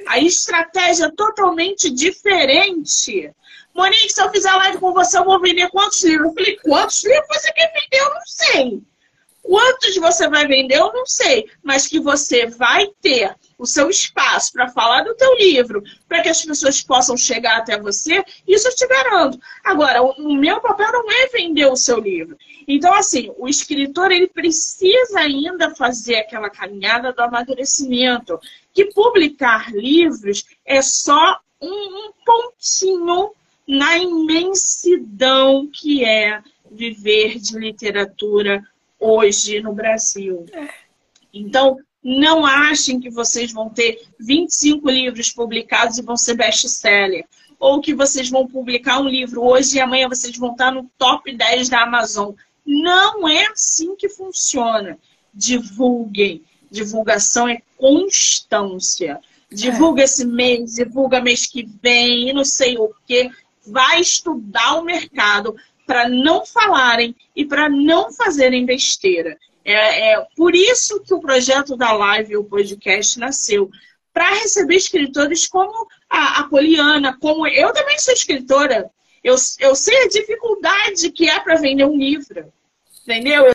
[0.07, 3.33] A estratégia é totalmente diferente.
[3.75, 6.29] Monique, se eu fizer live com você, eu vou vender quantos livros?
[6.29, 8.05] Eu falei, quantos livros você quer vender?
[8.05, 8.83] Eu não sei.
[9.45, 14.51] Quantos você vai vender, eu não sei, mas que você vai ter o seu espaço
[14.55, 18.75] para falar do teu livro, para que as pessoas possam chegar até você, isso eu
[18.75, 19.39] te garanto.
[19.63, 22.39] Agora, o meu papel não é vender o seu livro.
[22.67, 28.41] Então, assim, o escritor ele precisa ainda fazer aquela caminhada do amadurecimento,
[28.73, 33.31] que publicar livros é só um, um pontinho
[33.69, 38.63] na imensidão que é viver de literatura
[39.05, 40.47] hoje no Brasil.
[40.53, 40.69] É.
[41.33, 47.25] Então, não achem que vocês vão ter 25 livros publicados e vão ser best-seller.
[47.59, 51.35] Ou que vocês vão publicar um livro hoje e amanhã vocês vão estar no top
[51.35, 52.33] 10 da Amazon.
[52.65, 54.99] Não é assim que funciona.
[55.33, 56.43] Divulguem.
[56.71, 59.21] Divulgação é constância.
[59.51, 60.05] Divulga é.
[60.05, 63.31] esse mês, divulga mês que vem, e não sei o quê.
[63.67, 69.39] Vai estudar o mercado para não falarem e para não fazerem besteira.
[69.65, 73.71] É, é por isso que o projeto da live, o podcast, nasceu.
[74.13, 78.91] Para receber escritores como a, a Poliana, como eu também sou escritora.
[79.23, 82.53] Eu, eu sei a dificuldade que é para vender um livro.
[83.03, 83.47] Entendeu?
[83.47, 83.55] Eu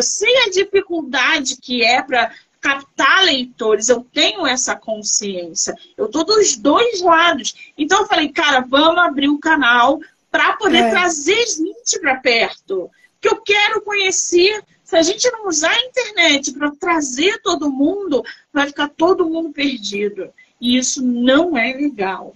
[0.00, 2.32] sei a dificuldade que é para
[2.62, 5.74] captar leitores, eu tenho essa consciência.
[5.96, 7.72] Eu tô dos dois lados.
[7.76, 10.00] Então eu falei, cara, vamos abrir o canal
[10.32, 10.90] para poder é.
[10.90, 12.90] trazer gente para perto.
[13.20, 18.24] Que eu quero conhecer se a gente não usar a internet para trazer todo mundo,
[18.52, 20.32] vai ficar todo mundo perdido.
[20.60, 22.34] E isso não é legal.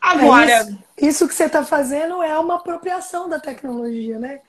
[0.00, 0.50] Agora.
[0.50, 4.40] É isso, isso, que você está fazendo é uma apropriação da tecnologia, né?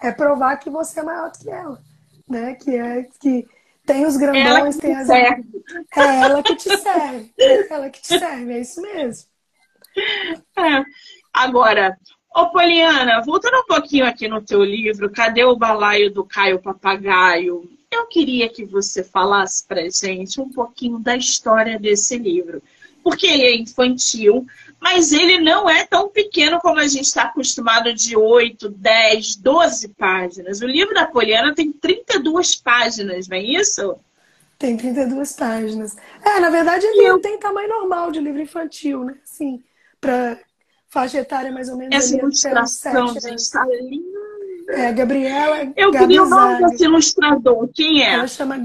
[0.00, 1.82] É provar que você é maior do que ela.
[2.28, 2.54] Né?
[2.54, 3.46] Que é que
[3.84, 5.06] tem os grandões, tem as.
[5.06, 5.48] Serve.
[5.96, 7.32] É ela que te serve.
[7.38, 9.28] É ela que te serve, é isso mesmo.
[10.56, 10.84] É.
[11.38, 11.96] Agora,
[12.34, 17.68] Ô, Poliana, voltando um pouquinho aqui no teu livro, Cadê o Balaio do Caio Papagaio?
[17.90, 22.62] Eu queria que você falasse pra gente um pouquinho da história desse livro.
[23.02, 24.46] Porque ele é infantil,
[24.80, 29.88] mas ele não é tão pequeno como a gente está acostumado de 8, 10, 12
[29.90, 30.60] páginas.
[30.60, 33.96] O livro da Poliana tem 32 páginas, não é isso?
[34.58, 35.96] Tem 32 páginas.
[36.24, 37.20] É, na verdade, ele eu...
[37.20, 39.14] tem tamanho normal de livro infantil, né?
[39.24, 39.62] Assim,
[40.00, 40.38] para
[40.88, 41.94] faixa etária mais ou menos.
[41.94, 44.18] Essa ilustração, gente, está linda.
[44.68, 45.72] É, Gabriela.
[45.76, 47.68] Eu Gabi queria o nome desse ilustrador.
[47.74, 48.14] Quem é?
[48.14, 48.62] Ela chama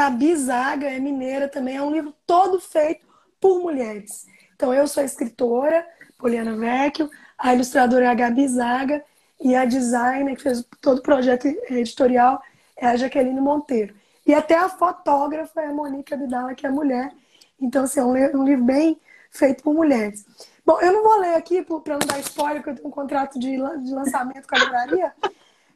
[0.00, 1.76] Gabi Zaga, é mineira também.
[1.76, 3.06] É um livro todo feito
[3.40, 4.26] por mulheres.
[4.54, 5.86] Então, eu sou a escritora,
[6.18, 9.04] Poliana Vecchio, a ilustradora é a Gabi Zaga
[9.40, 12.40] e a designer que fez todo o projeto editorial
[12.76, 13.94] é a Jaqueline Monteiro.
[14.26, 17.12] E até a fotógrafa é a Monique Abdala, que é mulher.
[17.60, 18.98] Então, assim, é um livro bem
[19.30, 20.24] feito por mulheres.
[20.64, 23.38] Bom, eu não vou ler aqui para não dar spoiler, porque eu tenho um contrato
[23.38, 25.12] de, de lançamento com a livraria,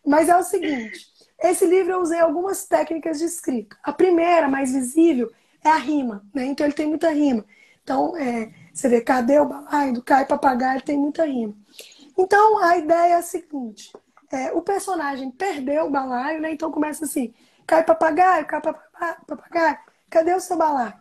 [0.05, 1.07] mas é o seguinte:
[1.39, 3.77] esse livro eu usei algumas técnicas de escrita.
[3.83, 5.31] A primeira, mais visível,
[5.63, 6.47] é a rima, né?
[6.47, 7.45] Então ele tem muita rima.
[7.83, 10.83] Então, é, você vê, cadê o balaio do Caio Papagaio?
[10.83, 11.55] Tem muita rima.
[12.17, 13.93] Então, a ideia é a seguinte:
[14.33, 16.51] é, o personagem perdeu o balaio, né?
[16.53, 17.35] Então começa assim:
[17.67, 20.95] Caio Papagaio, Caio Papagaio, cadê o seu balaio?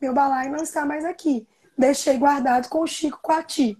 [0.00, 3.76] Meu balaio não está mais aqui deixei guardado com o Chico Coati.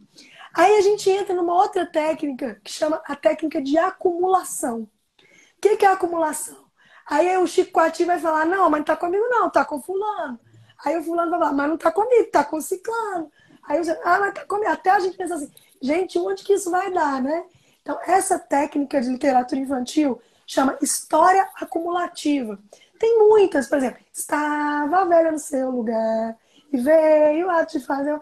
[0.54, 4.82] Aí a gente entra numa outra técnica que chama a técnica de acumulação.
[4.82, 6.64] O que, que é acumulação?
[7.06, 10.38] Aí o Chico Coati vai falar, não, mas não tá comigo não, tá com fulano.
[10.84, 13.30] Aí o fulano vai falar, mas não tá comigo, tá com ciclano.
[13.66, 14.70] Aí eu ah, mas tá comigo.
[14.70, 17.44] Até a gente pensa assim, gente, onde que isso vai dar, né?
[17.82, 22.58] Então, essa técnica de literatura infantil chama história acumulativa.
[22.98, 26.36] Tem muitas, por exemplo, estava velha no seu lugar,
[26.74, 28.18] e veio a te fazer.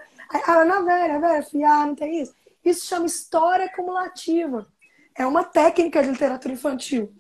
[0.47, 2.35] Ah, na velha, velha, fiar, não tem isso.
[2.63, 4.69] Isso chama história acumulativa.
[5.17, 7.13] É uma técnica de literatura infantil.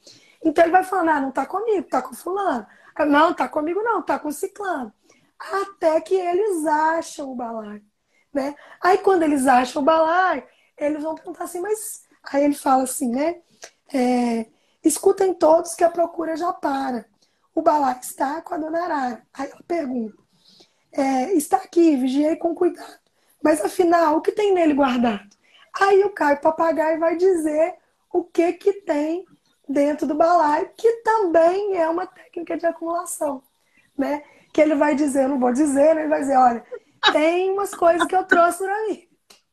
[0.45, 2.67] Então ele vai falando, ah, não tá comigo, tá com fulano.
[2.95, 4.93] Ah, não, tá comigo não, tá com ciclano.
[5.39, 7.83] Até que eles acham o balaio,
[8.33, 8.55] né?
[8.81, 10.45] Aí quando eles acham o balaio,
[10.77, 12.03] eles vão perguntar assim, mas...
[12.31, 13.41] Aí ele fala assim, né?
[13.93, 14.47] É,
[14.85, 17.07] Escutem todos que a procura já para.
[17.55, 19.27] O balaio está com a dona Arara.
[19.33, 20.22] Aí ela pergunta,
[20.93, 23.01] é, está aqui, vigiei com cuidado.
[23.43, 25.29] Mas afinal, o que tem nele guardado?
[25.81, 27.75] Aí o Caio Papagaio vai dizer
[28.13, 29.25] o que, que tem
[29.69, 33.43] dentro do balaio, que também é uma técnica de acumulação,
[33.97, 34.23] né?
[34.53, 36.03] Que ele vai dizer, eu não vou dizer, né?
[36.03, 36.65] ele vai dizer, olha,
[37.11, 39.09] tem umas coisas que eu trouxe para mim.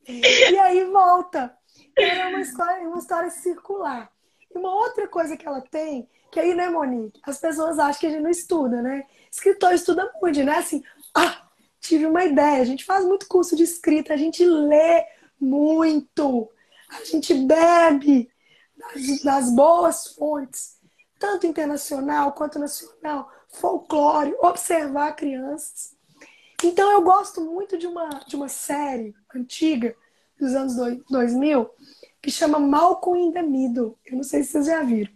[0.07, 1.55] E aí volta.
[1.97, 4.11] É uma história, uma história circular.
[4.53, 7.21] E uma outra coisa que ela tem, que aí, né, Monique?
[7.23, 9.03] As pessoas acham que a gente não estuda, né?
[9.31, 10.57] Escritor estuda muito, né?
[10.57, 10.83] Assim,
[11.15, 11.47] ah,
[11.79, 12.61] tive uma ideia.
[12.61, 15.05] A gente faz muito curso de escrita, a gente lê
[15.39, 16.49] muito,
[16.89, 18.29] a gente bebe
[18.75, 20.77] das, das boas fontes.
[21.17, 25.97] tanto internacional quanto nacional, folclore, observar crianças.
[26.63, 29.95] Então eu gosto muito de uma, de uma série antiga
[30.39, 30.75] dos anos
[31.09, 31.69] 2000
[32.21, 33.97] que chama Malcolm in the Middle.
[34.05, 35.11] Eu não sei se vocês já viram.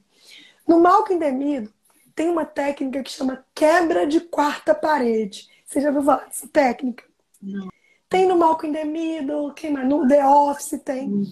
[0.67, 1.73] No Malcolm in the Middle
[2.15, 5.49] tem uma técnica que chama quebra de quarta parede.
[5.73, 7.03] Você já ouviu falar dessa técnica?
[7.41, 7.67] Não.
[8.07, 9.89] Tem no Malcolm in the Middle, quem mais?
[9.89, 11.23] no The Office tem.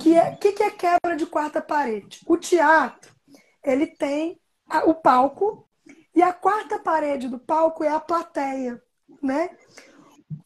[0.00, 2.20] Que é, que, que é quebra de quarta parede?
[2.26, 3.14] O teatro,
[3.62, 5.68] ele tem a, o palco
[6.12, 8.82] e a quarta parede do palco é a plateia,
[9.22, 9.50] né?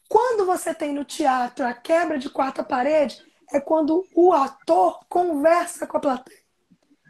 [0.07, 5.87] Quando você tem no teatro a quebra de quarta parede, é quando o ator conversa
[5.87, 6.43] com a plateia.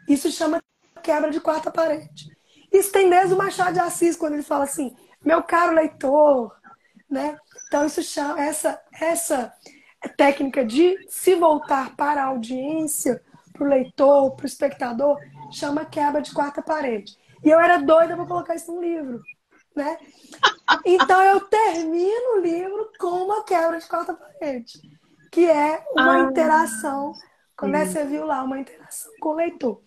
[0.08, 0.62] Isso chama
[1.02, 2.34] quebra de quarta parede.
[2.72, 4.96] Isso tem desde o Machado de Assis, quando ele fala assim,
[5.26, 6.54] meu caro leitor,
[7.10, 7.36] né?
[7.66, 9.52] Então, isso chama, essa, essa
[10.16, 13.20] técnica de se voltar para a audiência,
[13.52, 15.18] para o leitor, para o espectador,
[15.50, 17.16] chama quebra de quarta parede.
[17.44, 19.20] E eu era doida para colocar isso num livro.
[19.74, 19.98] Né?
[20.84, 24.80] Então eu termino o livro com uma quebra de quarta parede,
[25.30, 27.12] que é uma ah, interação,
[27.56, 29.82] quando você viu lá, uma interação com o leitor.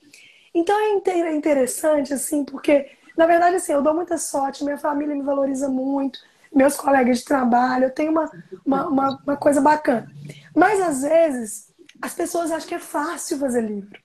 [0.54, 5.24] Então é interessante, assim, porque, na verdade, assim, eu dou muita sorte, minha família me
[5.24, 6.18] valoriza muito,
[6.56, 8.32] meus colegas de trabalho, eu tenho uma,
[8.66, 10.10] uma, uma, uma coisa bacana.
[10.56, 14.00] Mas, às vezes, as pessoas acham que é fácil fazer livro.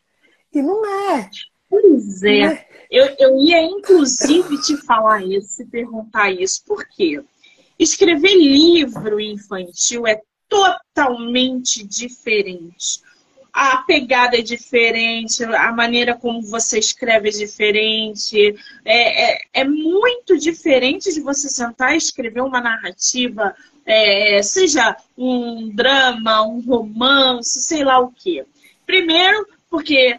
[0.52, 1.30] E não é.
[1.70, 2.40] Pois é.
[2.40, 2.64] Né?
[2.90, 6.64] Eu, eu ia, inclusive, te falar isso, te perguntar isso.
[6.66, 7.22] Por quê?
[7.78, 13.00] Escrever livro infantil é totalmente diferente
[13.54, 18.52] a pegada é diferente, a maneira como você escreve é diferente.
[18.84, 23.54] É, é, é muito diferente de você sentar e escrever uma narrativa,
[23.86, 28.44] é, seja um drama, um romance, sei lá o quê.
[28.84, 30.18] Primeiro, porque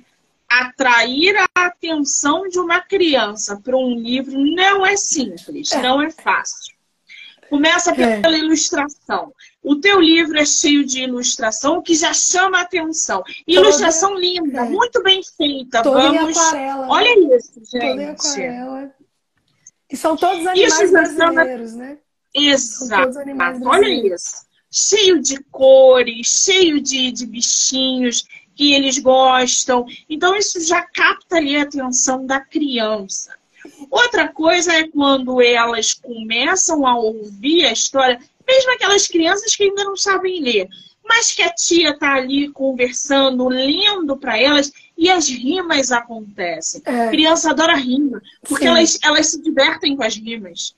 [0.49, 5.81] atrair a atenção de uma criança para um livro não é simples, é.
[5.81, 6.73] não é fácil.
[7.49, 8.39] Começa pela é.
[8.39, 9.33] ilustração.
[9.65, 13.23] O teu livro é cheio de ilustração, que já chama a atenção.
[13.47, 14.21] Ilustração Toda...
[14.21, 14.69] linda, é.
[14.69, 15.81] muito bem feita.
[15.81, 16.37] Toda Vamos.
[16.37, 16.87] aquarela.
[16.87, 18.93] Olha isso, gente.
[19.91, 21.97] E são todos animais isso, brasileiros, né?
[22.33, 23.17] Exato.
[23.65, 24.45] Olha isso.
[24.69, 28.23] Cheio de cores, cheio de, de bichinhos
[28.55, 29.85] que eles gostam.
[30.07, 33.33] Então, isso já capta ali a atenção da criança.
[33.89, 39.83] Outra coisa é quando elas começam a ouvir a história, mesmo aquelas crianças que ainda
[39.83, 40.67] não sabem ler,
[41.07, 46.81] mas que a tia está ali conversando, lendo para elas e as rimas acontecem.
[46.85, 47.09] É.
[47.09, 50.75] criança adora rima, porque elas, elas se divertem com as rimas.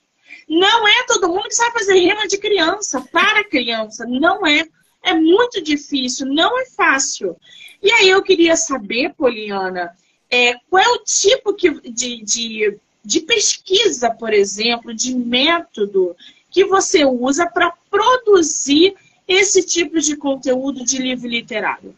[0.48, 4.66] Não é todo mundo que sabe fazer rima de criança, para criança, não é.
[5.02, 7.36] É muito difícil, não é fácil.
[7.82, 9.92] E aí eu queria saber, Poliana,
[10.30, 16.16] é, qual é o tipo que, de, de, de pesquisa, por exemplo, de método
[16.50, 18.94] que você usa para produzir
[19.26, 21.94] esse tipo de conteúdo de livro literário?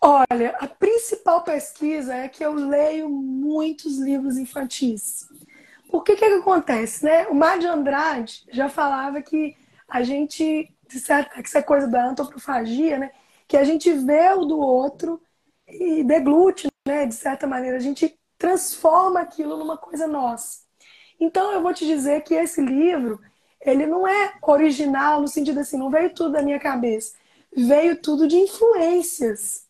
[0.00, 5.28] Olha, a principal pesquisa é que eu leio muitos livros infantis.
[5.90, 7.26] Por que que, acontece, né?
[7.26, 9.56] O Mar de Andrade já falava que
[9.88, 13.10] a gente, de certa, que isso é coisa da antropofagia, né?
[13.46, 15.20] Que a gente vê o do outro
[15.68, 17.04] e deglute, né?
[17.04, 20.60] De certa maneira, a gente transforma aquilo numa coisa nossa.
[21.18, 23.20] Então eu vou te dizer que esse livro,
[23.64, 27.14] ele não é original no sentido assim, não veio tudo da minha cabeça.
[27.54, 29.66] Veio tudo de influências,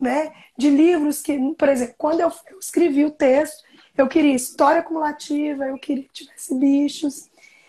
[0.00, 0.32] né?
[0.56, 3.64] De livros que, por exemplo, quando eu, escrevi o texto,
[3.96, 7.28] eu queria história acumulativa, eu queria que tivesse bichos.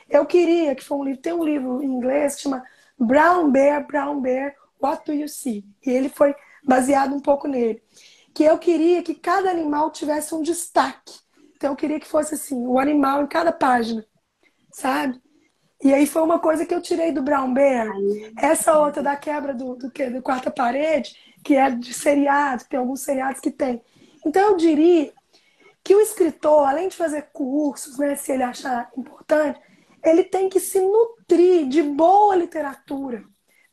[0.09, 2.63] Eu queria que foi um livro, tem um livro em inglês que chama
[2.97, 5.65] Brown Bear, Brown Bear, What Do You See?
[5.85, 7.81] E ele foi baseado um pouco nele
[8.35, 11.13] que eu queria que cada animal tivesse um destaque.
[11.55, 14.05] Então eu queria que fosse assim, o animal em cada página,
[14.73, 15.21] sabe?
[15.83, 17.89] E aí foi uma coisa que eu tirei do Brown Bear.
[18.38, 23.01] Essa outra da quebra do, do, do quarta parede, que é de seriado, tem alguns
[23.01, 23.81] seriados que tem.
[24.25, 25.13] Então eu diria
[25.83, 29.59] que o escritor, além de fazer cursos, né, se ele achar importante,
[30.03, 33.23] ele tem que se nutrir de boa literatura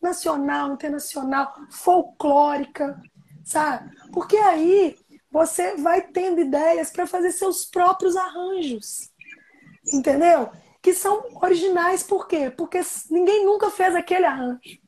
[0.01, 3.01] nacional, internacional, folclórica,
[3.45, 3.91] sabe?
[4.13, 4.97] Porque aí
[5.31, 9.11] você vai tendo ideias para fazer seus próprios arranjos.
[9.93, 10.51] Entendeu?
[10.83, 12.51] Que são originais por quê?
[12.51, 12.81] Porque
[13.11, 14.79] ninguém nunca fez aquele arranjo.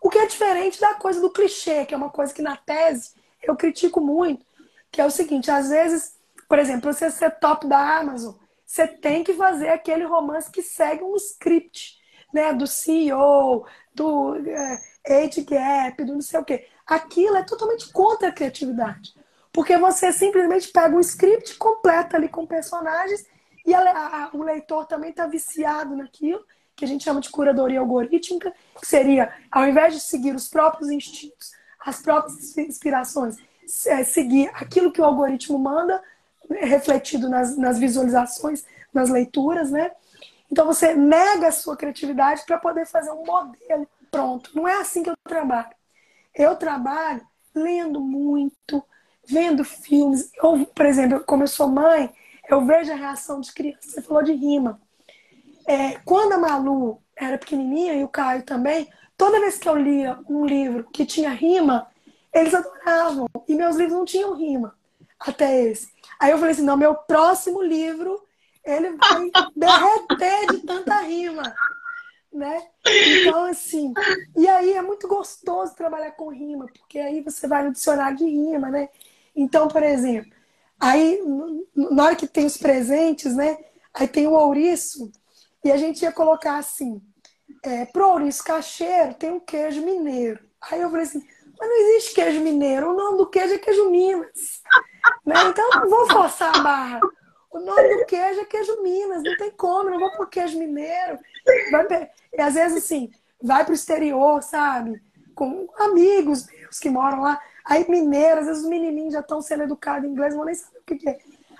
[0.00, 3.12] O que é diferente da coisa do clichê, que é uma coisa que na tese
[3.42, 4.46] eu critico muito,
[4.90, 6.16] que é o seguinte, às vezes,
[6.48, 8.34] por exemplo, você ser top da Amazon,
[8.64, 11.98] você tem que fazer aquele romance que segue um script,
[12.32, 17.90] né, do CEO, do é, Age Gap, do não sei o quê aquilo é totalmente
[17.92, 19.14] contra a criatividade.
[19.52, 23.24] Porque você simplesmente pega um script, completa ali com personagens
[23.64, 26.44] e a, a, o leitor também está viciado naquilo,
[26.74, 30.90] que a gente chama de curadoria algorítmica, que seria, ao invés de seguir os próprios
[30.90, 31.52] instintos,
[31.84, 33.36] as próprias inspirações,
[33.86, 36.02] é, seguir aquilo que o algoritmo manda,
[36.50, 39.90] refletido nas, nas visualizações, nas leituras, né?
[40.50, 44.50] Então você nega a sua criatividade para poder fazer um modelo pronto.
[44.54, 45.74] Não é assim que eu trabalho.
[46.34, 48.84] Eu trabalho lendo muito,
[49.26, 50.30] vendo filmes.
[50.34, 52.12] Eu, por exemplo, como eu sou mãe,
[52.52, 53.80] eu vejo a reação de criança.
[53.82, 54.80] Você falou de rima.
[55.66, 60.18] É, quando a Malu era pequenininha e o Caio também, toda vez que eu lia
[60.28, 61.86] um livro que tinha rima,
[62.32, 63.26] eles adoravam.
[63.48, 64.74] E meus livros não tinham rima
[65.18, 65.88] até esse.
[66.18, 68.22] Aí eu falei assim: não, meu próximo livro
[68.64, 71.54] ele vai derreter de tanta rima.
[72.32, 72.66] Né?
[72.86, 73.92] Então, assim,
[74.34, 78.24] e aí é muito gostoso trabalhar com rima, porque aí você vai no dicionário de
[78.24, 78.88] rima, né?
[79.36, 80.32] Então, por exemplo,
[80.82, 81.20] aí
[81.74, 83.56] na hora que tem os presentes, né?
[83.94, 85.10] Aí tem o ouriço,
[85.64, 87.00] e a gente ia colocar assim:
[87.62, 90.40] é, pro ouriço cacheiro tem um queijo mineiro.
[90.60, 91.22] Aí eu falei assim:
[91.58, 94.62] mas não existe queijo mineiro, o nome do queijo é queijo Minas.
[95.24, 95.34] né?
[95.48, 97.00] Então não vou forçar a barra.
[97.52, 101.18] O nome do queijo é queijo Minas, não tem como, não vou pôr queijo mineiro.
[102.32, 103.10] E às vezes, assim,
[103.40, 105.00] vai pro exterior, sabe?
[105.34, 107.40] Com amigos meus que moram lá.
[107.64, 110.78] Aí, mineiro, às vezes os menininhos já estão sendo educados em inglês, vão nem saber
[110.78, 111.18] o que, é.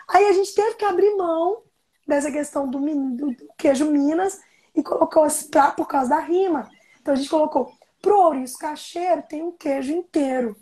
[0.09, 1.63] Aí a gente teve que abrir mão
[2.07, 4.41] dessa questão do, do, do queijo Minas
[4.75, 6.69] e colocou pra, por causa da rima.
[7.01, 10.57] Então a gente colocou pro ouriço cacheiro tem um queijo inteiro.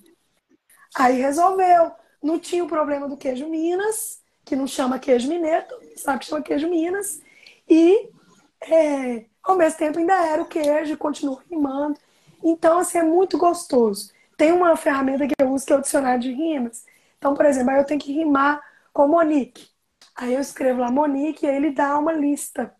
[0.95, 1.93] Aí resolveu.
[2.23, 5.65] Não tinha o problema do queijo Minas, que não chama queijo mineiro,
[5.97, 7.23] sabe que chama queijo Minas.
[7.69, 8.11] E
[8.61, 11.99] é, ao mesmo tempo ainda era o queijo, continua rimando.
[12.43, 14.13] Então, assim, é muito gostoso.
[14.41, 16.87] Tem uma ferramenta que eu uso que é o dicionário de rimas.
[17.19, 18.59] Então, por exemplo, aí eu tenho que rimar
[18.91, 19.69] com Monique.
[20.17, 22.75] Aí eu escrevo lá Monique e aí ele dá uma lista.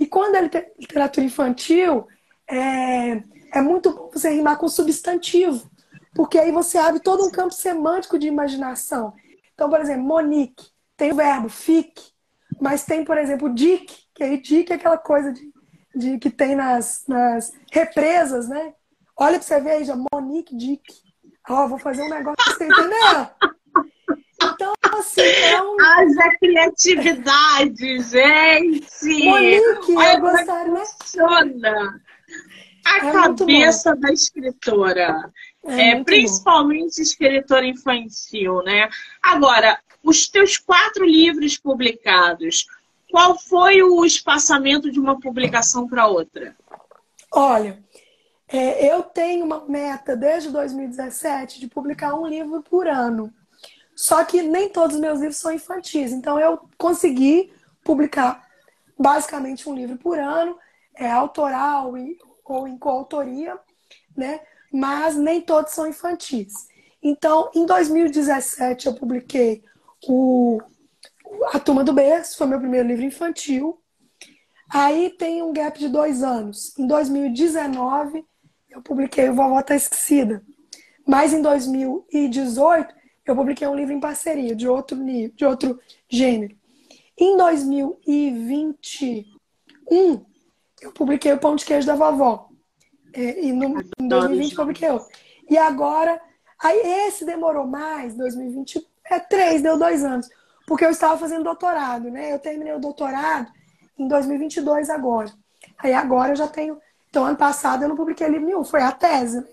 [0.00, 0.40] E quando é
[0.78, 2.08] literatura infantil,
[2.48, 3.22] é,
[3.52, 5.70] é muito bom você rimar com substantivo,
[6.14, 9.12] porque aí você abre todo um campo semântico de imaginação.
[9.52, 10.70] Então, por exemplo, Monique.
[10.96, 12.12] Tem o verbo fique,
[12.58, 15.52] mas tem, por exemplo, Dick, que aí Dick é aquela coisa de,
[15.94, 18.72] de que tem nas, nas represas, né?
[19.20, 20.82] Olha pra você ver aí, já, Monique Dick.
[21.48, 23.30] Ó, oh, vou fazer um negócio pra você entender.
[24.40, 25.76] Então, assim, é um.
[25.80, 29.24] Haja criatividade, gente!
[29.24, 30.84] Monique, Olha eu gostaria.
[30.86, 32.00] Funciona.
[32.86, 35.32] A é cabeça da escritora.
[35.66, 37.02] É, é principalmente bom.
[37.02, 38.88] escritora infantil, né?
[39.20, 42.66] Agora, os teus quatro livros publicados,
[43.10, 46.56] qual foi o espaçamento de uma publicação para outra?
[47.32, 47.82] Olha,
[48.48, 53.32] é, eu tenho uma meta desde 2017 de publicar um livro por ano.
[53.94, 56.12] Só que nem todos os meus livros são infantis.
[56.12, 57.52] Então eu consegui
[57.84, 58.46] publicar
[58.98, 60.58] basicamente um livro por ano,
[60.94, 61.94] é autoral
[62.44, 63.58] ou em coautoria,
[64.16, 64.40] né?
[64.72, 66.68] Mas nem todos são infantis.
[67.02, 69.62] Então, em 2017 eu publiquei
[70.06, 70.60] o,
[71.52, 73.80] A Turma do Berço, foi meu primeiro livro infantil.
[74.68, 76.76] Aí tem um gap de dois anos.
[76.78, 78.27] Em 2019,
[78.78, 80.42] eu publiquei O Vovó Tá Esquecida.
[81.06, 82.94] Mas em 2018,
[83.26, 86.56] eu publiquei um livro em parceria, de outro, nível, de outro gênero.
[87.16, 90.24] Em 2021,
[90.80, 92.48] eu publiquei O Pão de Queijo da Vovó.
[93.12, 95.08] É, e no, em 2020 publiquei outro.
[95.50, 96.20] E agora,
[96.62, 100.28] aí esse demorou mais, 2020 é três, deu dois anos.
[100.66, 102.32] Porque eu estava fazendo doutorado, né?
[102.32, 103.50] Eu terminei o doutorado
[103.98, 105.32] em 2022 agora.
[105.78, 106.78] Aí agora eu já tenho.
[107.08, 109.48] Então, ano passado eu não publiquei livro nenhum, foi a tese, né?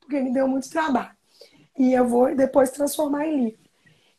[0.00, 1.14] Porque me deu muito trabalho.
[1.78, 3.60] E eu vou depois transformar em livro.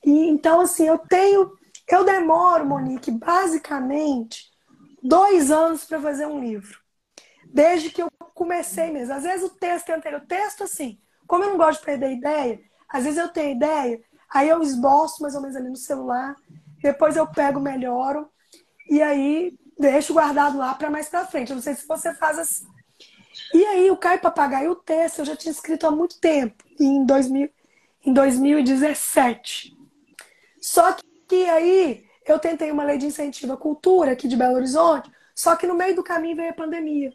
[0.04, 1.52] E então, assim, eu tenho.
[1.88, 4.52] Eu demoro, Monique, basicamente
[5.02, 6.80] dois anos para fazer um livro.
[7.46, 9.14] Desde que eu comecei mesmo.
[9.14, 10.22] Às vezes o texto é anterior.
[10.22, 12.60] O texto, assim, como eu não gosto de perder ideia,
[12.90, 14.02] às vezes eu tenho ideia,
[14.36, 16.36] Aí eu esboço mais ou menos ali no celular,
[16.82, 18.30] depois eu pego, melhoro
[18.90, 21.52] e aí deixo guardado lá para mais para frente.
[21.52, 22.66] Eu não sei se você faz assim.
[23.54, 27.06] E aí o Caio Papagaio, o texto eu já tinha escrito há muito tempo, em,
[27.06, 27.50] 2000,
[28.06, 29.78] em 2017.
[30.62, 30.96] Só
[31.28, 35.56] que aí eu tentei uma lei de incentivo à cultura aqui de Belo Horizonte, só
[35.56, 37.14] que no meio do caminho veio a pandemia.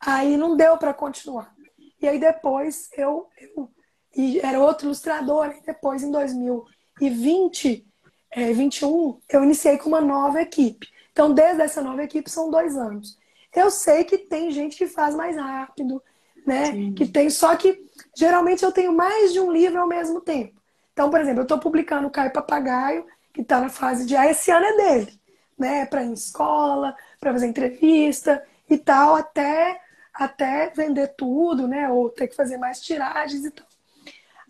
[0.00, 1.54] Aí não deu para continuar.
[2.00, 3.70] E aí depois eu, eu
[4.16, 5.54] e era outro ilustrador.
[5.56, 7.86] E depois, em 2020,
[8.30, 10.88] é, 21, eu iniciei com uma nova equipe.
[11.12, 13.18] Então, desde essa nova equipe, são dois anos.
[13.54, 16.02] Eu sei que tem gente que faz mais rápido,
[16.46, 16.66] né?
[16.72, 16.92] Sim.
[16.94, 17.86] Que tem, só que
[18.16, 20.60] geralmente eu tenho mais de um livro ao mesmo tempo.
[20.92, 24.16] Então, por exemplo, eu estou publicando o Caio Papagaio, que está na fase de.
[24.16, 25.20] Ah, esse ano é dele,
[25.58, 25.86] né?
[25.86, 29.80] Para ir em escola, para fazer entrevista e tal, até,
[30.12, 31.88] até vender tudo, né?
[31.90, 33.66] Ou ter que fazer mais tiragens e tal.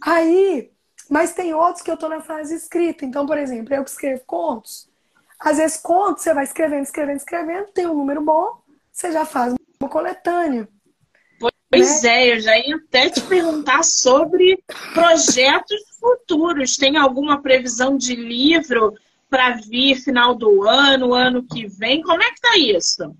[0.02, 0.70] Aí,
[1.09, 3.05] mas tem outros que eu estou na fase escrita.
[3.05, 4.88] Então, por exemplo, eu que escrevo contos.
[5.38, 8.62] Às vezes, contos, você vai escrevendo, escrevendo, escrevendo, tem um número bom,
[8.95, 10.68] você já faz uma coletânea.
[11.68, 12.28] Pois né?
[12.28, 14.62] é, eu já ia até te perguntar sobre
[14.95, 16.76] projetos futuros.
[16.76, 18.95] Tem alguma previsão de livro
[19.28, 22.01] para vir final do ano, ano que vem?
[22.03, 23.16] Como é que tá isso?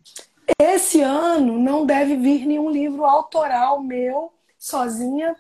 [0.61, 5.35] Esse ano não deve vir nenhum livro autoral meu, sozinha,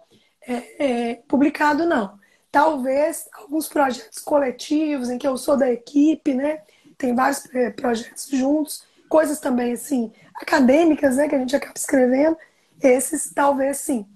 [0.44, 2.18] é, é, publicado, não.
[2.50, 6.62] Talvez alguns projetos coletivos em que eu sou da equipe, né?
[6.98, 11.28] Tem vários é, projetos juntos, coisas também assim acadêmicas, né?
[11.28, 12.36] Que a gente acaba escrevendo
[12.82, 14.06] esses talvez sim.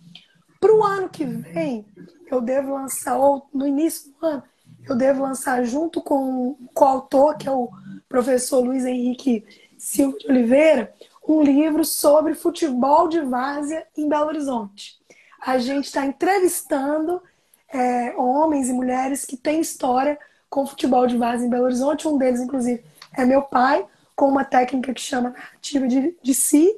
[0.60, 1.86] Para o ano que vem,
[2.30, 4.42] eu devo lançar, ou no início do ano,
[4.88, 7.68] eu devo lançar junto com o coautor, que é o
[8.08, 9.44] professor Luiz Henrique
[9.76, 10.92] Silva de Oliveira,
[11.28, 14.98] um livro sobre futebol de várzea em Belo Horizonte.
[15.40, 17.22] A gente está entrevistando
[17.68, 22.08] é, homens e mulheres que têm história com futebol de várzea em Belo Horizonte.
[22.08, 22.82] Um deles, inclusive,
[23.16, 23.86] é meu pai,
[24.18, 26.68] com uma técnica que chama narrativa de, de si.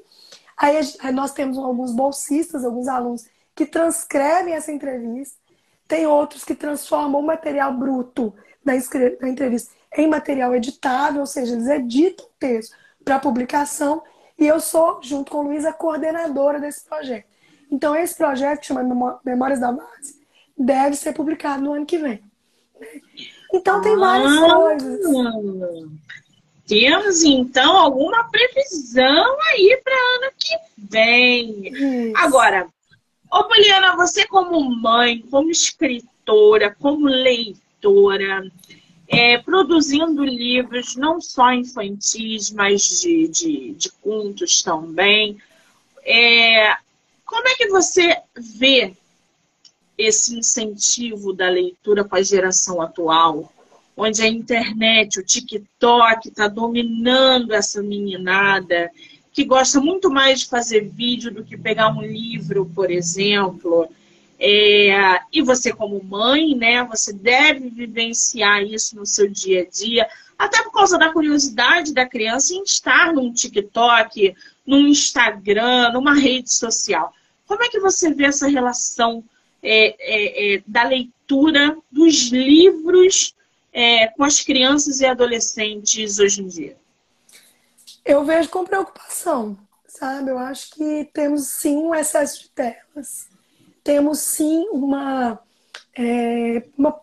[0.58, 3.24] Aí, aí nós temos alguns bolsistas, alguns alunos
[3.54, 5.38] que transcrevem essa entrevista,
[5.88, 8.74] tem outros que transformam o material bruto da,
[9.18, 14.02] da entrevista em material editável, ou seja, eles editam o texto para publicação,
[14.38, 17.24] e eu sou, junto com o Luiz, a coordenadora desse projeto.
[17.70, 20.20] Então, esse projeto, que chama Memórias da Base,
[20.56, 22.22] deve ser publicado no ano que vem.
[23.52, 25.00] Então, tem várias ah, coisas.
[26.70, 31.66] Temos então alguma previsão aí para ano que vem.
[31.66, 32.12] Isso.
[32.14, 32.68] Agora,
[33.28, 38.48] ô Poliana, você como mãe, como escritora, como leitora,
[39.08, 45.38] é, produzindo livros não só infantis, mas de, de, de contos também,
[46.04, 46.76] é,
[47.24, 48.94] como é que você vê
[49.98, 53.52] esse incentivo da leitura para a geração atual?
[54.00, 58.90] Onde a internet, o TikTok está dominando essa meninada,
[59.30, 63.86] que gosta muito mais de fazer vídeo do que pegar um livro, por exemplo.
[64.38, 70.08] É, e você, como mãe, né, você deve vivenciar isso no seu dia a dia,
[70.38, 74.34] até por causa da curiosidade da criança em estar num TikTok,
[74.66, 77.12] num Instagram, numa rede social.
[77.46, 79.22] Como é que você vê essa relação
[79.62, 83.34] é, é, é da leitura dos livros
[83.72, 86.76] é, com as crianças e adolescentes hoje em dia?
[88.04, 89.56] Eu vejo com preocupação,
[89.86, 90.30] sabe?
[90.30, 93.28] Eu acho que temos sim um excesso de telas,
[93.84, 95.38] temos sim uma,
[95.96, 97.00] é, uma,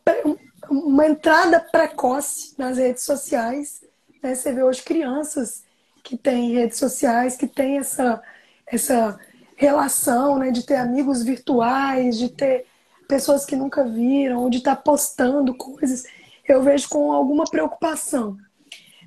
[0.70, 3.82] uma entrada precoce nas redes sociais.
[4.22, 4.36] Né?
[4.36, 5.64] Você vê hoje crianças
[6.04, 8.22] que têm redes sociais, que têm essa,
[8.66, 9.20] essa
[9.56, 12.66] relação né, de ter amigos virtuais, de ter
[13.08, 16.06] pessoas que nunca viram, de estar postando coisas
[16.48, 18.38] eu vejo com alguma preocupação.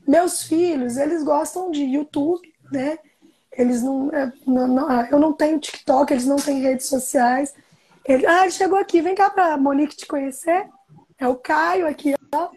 [0.07, 2.99] Meus filhos, eles gostam de YouTube, né?
[3.53, 7.55] Eles não, é, não, não ah, eu não tenho TikTok, eles não têm redes sociais.
[8.05, 10.69] Ele, ah, ele chegou aqui, vem cá para Monique te conhecer.
[11.19, 12.51] É o Caio aqui, ó.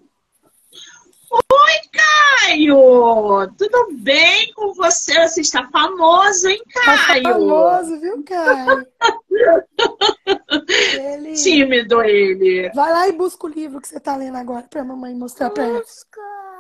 [1.74, 3.52] Oi, Caio!
[3.58, 5.28] Tudo bem com você?
[5.28, 7.24] Você está famoso, hein, tá Caio?
[7.24, 8.88] Tá famoso, viu, Caio?
[11.02, 11.34] ele...
[11.34, 12.70] Tímido ele.
[12.76, 15.50] Vai lá e busca o livro que você está lendo agora para a mamãe mostrar
[15.50, 15.84] para ela.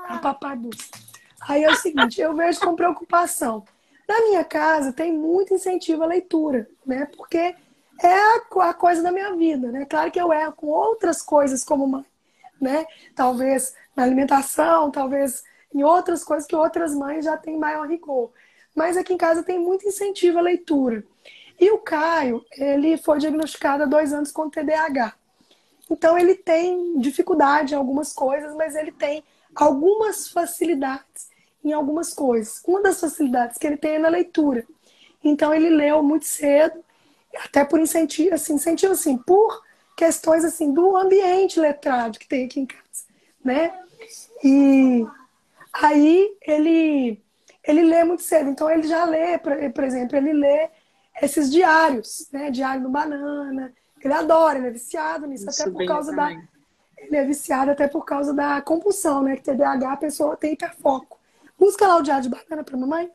[0.07, 0.97] A papai busca.
[1.41, 3.63] Aí é o seguinte, eu vejo com preocupação.
[4.09, 7.07] Na minha casa tem muito incentivo à leitura, né?
[7.15, 7.55] Porque
[8.01, 8.15] é
[8.61, 9.85] a, coisa da minha vida, né?
[9.85, 12.05] Claro que eu erro com outras coisas como mãe,
[12.63, 12.85] né?
[13.15, 15.43] Talvez na alimentação, talvez
[15.73, 18.31] em outras coisas que outras mães já têm maior rigor.
[18.75, 21.03] Mas aqui em casa tem muito incentivo à leitura.
[21.59, 25.13] E o Caio, ele foi diagnosticado há dois anos com TDAH.
[25.89, 31.29] Então ele tem dificuldade em algumas coisas, mas ele tem algumas facilidades
[31.63, 32.61] em algumas coisas.
[32.67, 34.65] Uma das facilidades que ele tem é na leitura.
[35.23, 36.83] Então ele leu muito cedo,
[37.43, 39.61] até por incentivo, assim, incentivo assim, por
[39.95, 43.05] questões assim do ambiente letrado que tem aqui em casa,
[43.43, 43.73] né?
[44.43, 45.05] E
[45.73, 47.23] aí ele
[47.63, 50.69] ele lê muito cedo, então ele já lê, por exemplo, ele lê
[51.21, 52.51] esses diários, né?
[52.51, 53.73] Diário do banana.
[54.03, 56.29] Ele adora, ele é viciado nisso, Isso até por causa da.
[56.97, 59.37] Ele é viciado até por causa da compulsão, né?
[59.37, 61.17] Que TDAH a pessoa tem hiperfoco.
[61.57, 63.09] Busca lá o diário de banana para mamãe.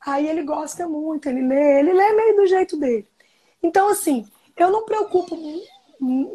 [0.00, 3.06] Aí ele gosta muito, ele lê, ele lê meio do jeito dele.
[3.62, 5.36] Então, assim, eu não preocupo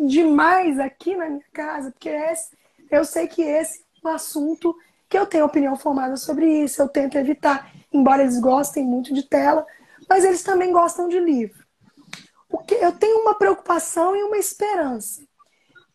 [0.08, 2.52] demais aqui na minha casa, porque esse,
[2.92, 4.76] eu sei que esse é um assunto
[5.10, 9.24] que eu tenho opinião formada sobre isso, eu tento evitar, embora eles gostem muito de
[9.24, 9.66] tela,
[10.10, 11.64] mas eles também gostam de livro.
[12.50, 15.24] Porque eu tenho uma preocupação e uma esperança.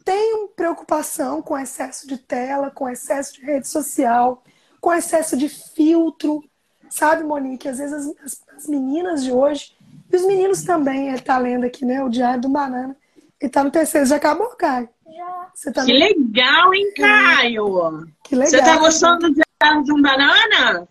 [0.04, 4.42] Tenho preocupação com excesso de tela, com excesso de rede social,
[4.80, 6.42] com excesso de filtro.
[6.88, 7.68] Sabe, Monique?
[7.68, 9.76] Às vezes as, as, as meninas de hoje,
[10.10, 12.02] e os meninos também, ele tá lendo aqui, né?
[12.02, 12.96] O Diário do Banana.
[13.40, 14.88] Ele tá no terceiro, já acabou, Caio?
[15.06, 15.72] Já.
[15.72, 15.98] Tá que no...
[15.98, 17.00] legal, hein, é.
[17.00, 18.06] Caio?
[18.24, 18.50] Que legal.
[18.50, 20.88] Você tá gostando do Diário de um Banana?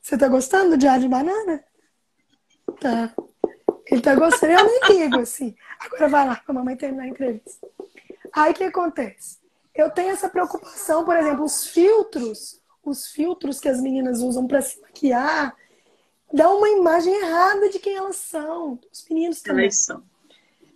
[0.00, 1.64] Você tá gostando do Diário de Banana?
[2.80, 3.12] Tá.
[3.86, 5.54] Ele tá gostando, eu nem ligo, assim.
[5.78, 7.66] Agora vai lá pra mamãe terminar a entrevista.
[8.32, 9.38] Aí o que acontece?
[9.74, 14.62] Eu tenho essa preocupação, por exemplo, os filtros, os filtros que as meninas usam para
[14.62, 15.54] se maquiar,
[16.32, 18.78] dá uma imagem errada de quem elas são.
[18.90, 19.64] Os meninos também.
[19.64, 20.02] Elas são.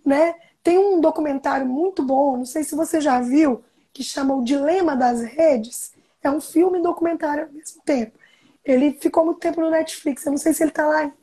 [0.05, 0.35] Né?
[0.67, 3.63] Tem um documentário muito bom, não sei se você já viu,
[3.93, 5.93] que chama O Dilema das Redes.
[6.21, 8.19] É um filme e documentário ao mesmo tempo.
[8.65, 11.15] Ele ficou muito tempo no Netflix, eu não sei se ele está lá ainda.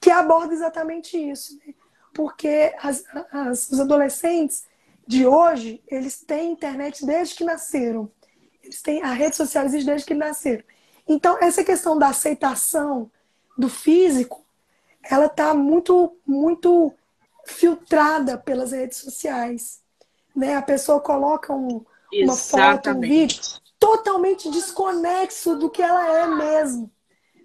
[0.00, 1.58] Que aborda exatamente isso.
[1.58, 1.74] Né?
[2.14, 4.64] Porque as, as, os adolescentes
[5.06, 8.10] de hoje, eles têm internet desde que nasceram.
[8.64, 10.64] Eles têm a rede social existe desde que nasceram.
[11.06, 13.10] Então, essa questão da aceitação
[13.54, 14.42] do físico,
[15.02, 16.94] ela está muito, muito
[17.48, 19.80] filtrada pelas redes sociais.
[20.34, 20.56] Né?
[20.56, 23.40] A pessoa coloca um, uma foto, um vídeo
[23.78, 26.90] totalmente desconexo do que ela é mesmo.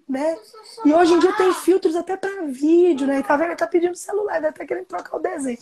[0.08, 0.36] Né?
[0.84, 3.20] E hoje em dia tem filtros até para vídeo, né?
[3.20, 3.56] E tá vendo?
[3.56, 5.58] Tá pedindo celular, deve estar tá querendo trocar o desenho.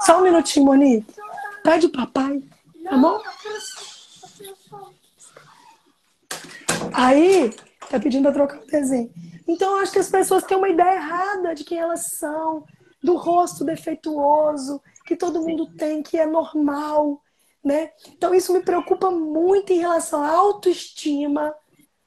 [0.00, 1.14] Só um minutinho, Monique.
[1.62, 2.42] Pede papai,
[2.84, 3.22] tá bom?
[6.92, 7.50] Aí,
[7.88, 9.10] tá pedindo pra trocar o desenho.
[9.48, 12.64] Então, eu acho que as pessoas têm uma ideia errada de quem elas são,
[13.06, 17.22] do rosto defeituoso, que todo mundo tem, que é normal,
[17.64, 17.90] né?
[18.08, 21.54] Então, isso me preocupa muito em relação à autoestima,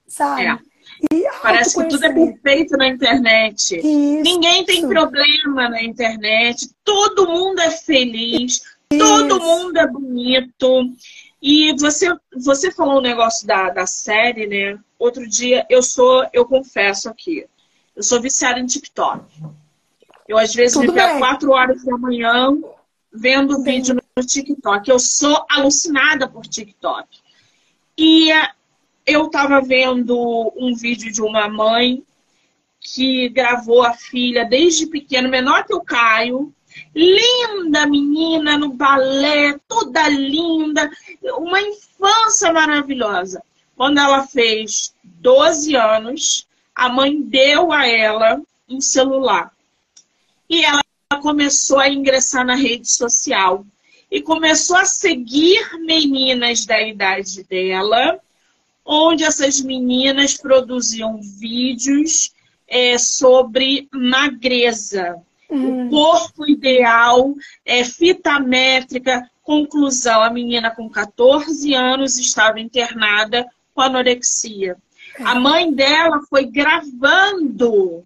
[0.06, 0.44] sabe?
[0.44, 0.60] É.
[1.42, 3.78] Parece que tudo é perfeito na internet.
[3.78, 4.24] Isso.
[4.24, 6.70] Ninguém tem problema na internet.
[6.84, 8.62] Todo mundo é feliz.
[8.92, 9.00] Isso.
[9.00, 10.84] Todo mundo é bonito.
[11.42, 14.78] E você, você falou um negócio da, da série, né?
[14.98, 17.46] Outro dia, eu sou, eu confesso aqui,
[17.96, 19.24] eu sou viciada em TikTok.
[20.30, 22.56] Eu, às vezes, Tudo me pego quatro horas da manhã
[23.12, 24.88] vendo vídeo no TikTok.
[24.88, 27.08] Eu sou alucinada por TikTok.
[27.98, 28.30] E
[29.08, 32.04] eu estava vendo um vídeo de uma mãe
[32.80, 36.54] que gravou a filha desde pequeno, menor que o Caio.
[36.94, 40.92] Linda menina no balé, toda linda,
[41.40, 43.42] uma infância maravilhosa.
[43.76, 49.52] Quando ela fez 12 anos, a mãe deu a ela um celular.
[50.50, 50.82] E ela
[51.22, 53.66] começou a ingressar na rede social
[54.10, 58.20] e começou a seguir meninas da idade dela
[58.92, 62.34] onde essas meninas produziam vídeos
[62.68, 65.16] é, sobre magreza,
[65.48, 65.86] uhum.
[65.86, 69.30] o corpo ideal, é, fita métrica.
[69.44, 73.46] Conclusão: a menina com 14 anos estava internada
[73.76, 74.76] com anorexia.
[75.20, 78.04] A mãe dela foi gravando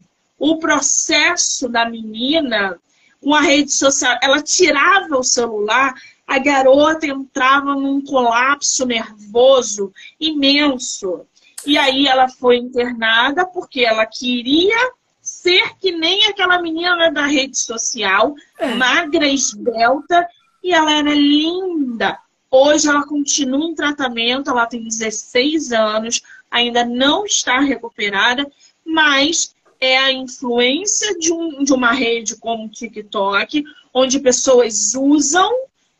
[0.52, 2.78] o processo da menina
[3.22, 4.18] com a rede social.
[4.22, 5.94] Ela tirava o celular
[6.26, 11.26] a garota entrava num colapso nervoso imenso.
[11.66, 14.92] E aí ela foi internada porque ela queria
[15.22, 18.74] ser que nem aquela menina da rede social, é.
[18.76, 20.28] magra, esbelta,
[20.64, 22.18] e ela era linda.
[22.50, 26.22] Hoje ela continua em tratamento, ela tem 16 anos,
[26.52, 28.50] ainda não está recuperada,
[28.86, 35.52] mas é a influência de, um, de uma rede como o TikTok, onde pessoas usam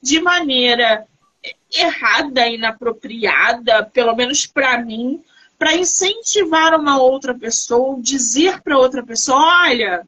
[0.02, 1.06] de maneira
[1.70, 5.22] errada, inapropriada, pelo menos para mim,
[5.60, 10.08] para incentivar uma outra pessoa, dizer para outra pessoa: olha,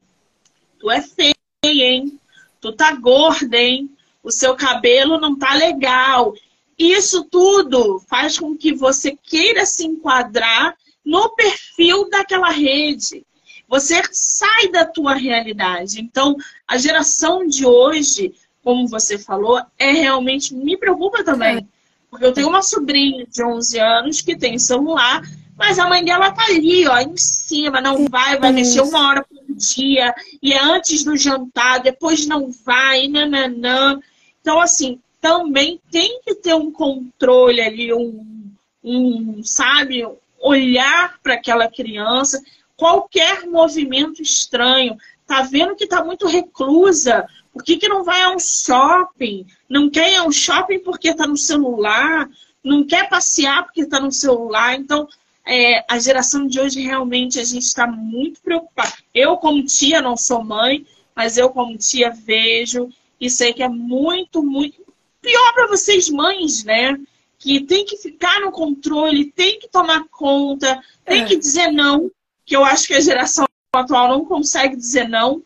[0.78, 2.18] tu é feia, hein?
[2.62, 3.90] Tu tá gorda, hein?
[4.22, 6.32] O seu cabelo não tá legal.
[6.78, 10.74] Isso tudo faz com que você queira se enquadrar
[11.04, 13.25] no perfil daquela rede.
[13.68, 16.00] Você sai da tua realidade.
[16.00, 16.36] Então,
[16.66, 18.34] a geração de hoje
[18.66, 21.68] como você falou, é realmente me preocupa também.
[22.10, 25.22] Porque eu tenho uma sobrinha de 11 anos que tem celular,
[25.56, 29.22] mas a mãe dela tá ali, ó, em cima, não vai, vai mexer uma hora
[29.24, 30.12] por dia,
[30.42, 34.00] e é antes do jantar, depois não vai, nananã.
[34.40, 38.50] Então, assim, também tem que ter um controle ali, um,
[38.82, 40.04] um sabe,
[40.40, 42.42] olhar para aquela criança,
[42.76, 44.96] qualquer movimento estranho,
[45.26, 47.26] tá vendo que tá muito reclusa.
[47.52, 49.46] Por que, que não vai a um shopping?
[49.68, 52.28] Não quer ir a um shopping porque tá no celular?
[52.62, 54.74] Não quer passear porque tá no celular?
[54.74, 55.08] Então,
[55.46, 58.92] é, a geração de hoje realmente a gente está muito preocupada.
[59.14, 62.88] Eu, como tia, não sou mãe, mas eu, como tia, vejo
[63.20, 64.84] e sei que é muito, muito
[65.22, 66.98] pior para vocês, mães, né?
[67.38, 71.24] Que tem que ficar no controle, tem que tomar conta, tem é.
[71.24, 72.10] que dizer não,
[72.46, 75.42] que eu acho que a geração atual não consegue dizer não,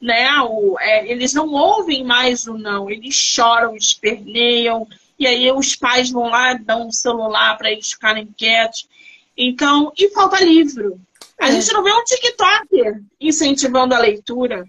[0.00, 0.28] né?
[0.42, 4.86] O, é, eles não ouvem mais o não, eles choram, esperneiam,
[5.18, 8.88] e aí os pais vão lá, dão um celular para eles ficarem quietos.
[9.36, 11.00] Então, e falta livro.
[11.38, 11.52] A é.
[11.52, 14.66] gente não vê um TikTok incentivando a leitura.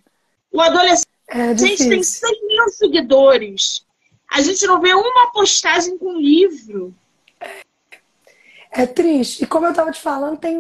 [0.52, 3.86] O adolescente é tem 6 mil seguidores.
[4.30, 6.94] A gente não vê uma postagem com livro.
[8.72, 9.44] É triste.
[9.44, 10.58] E como eu estava te falando, tem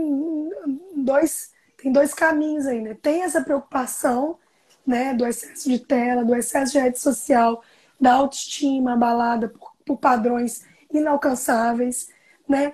[1.03, 2.95] dois, tem dois caminhos aí, né?
[3.01, 4.37] Tem essa preocupação
[4.85, 7.63] né, do excesso de tela, do excesso de rede social,
[7.99, 12.09] da autoestima abalada por, por padrões inalcançáveis,
[12.47, 12.73] né?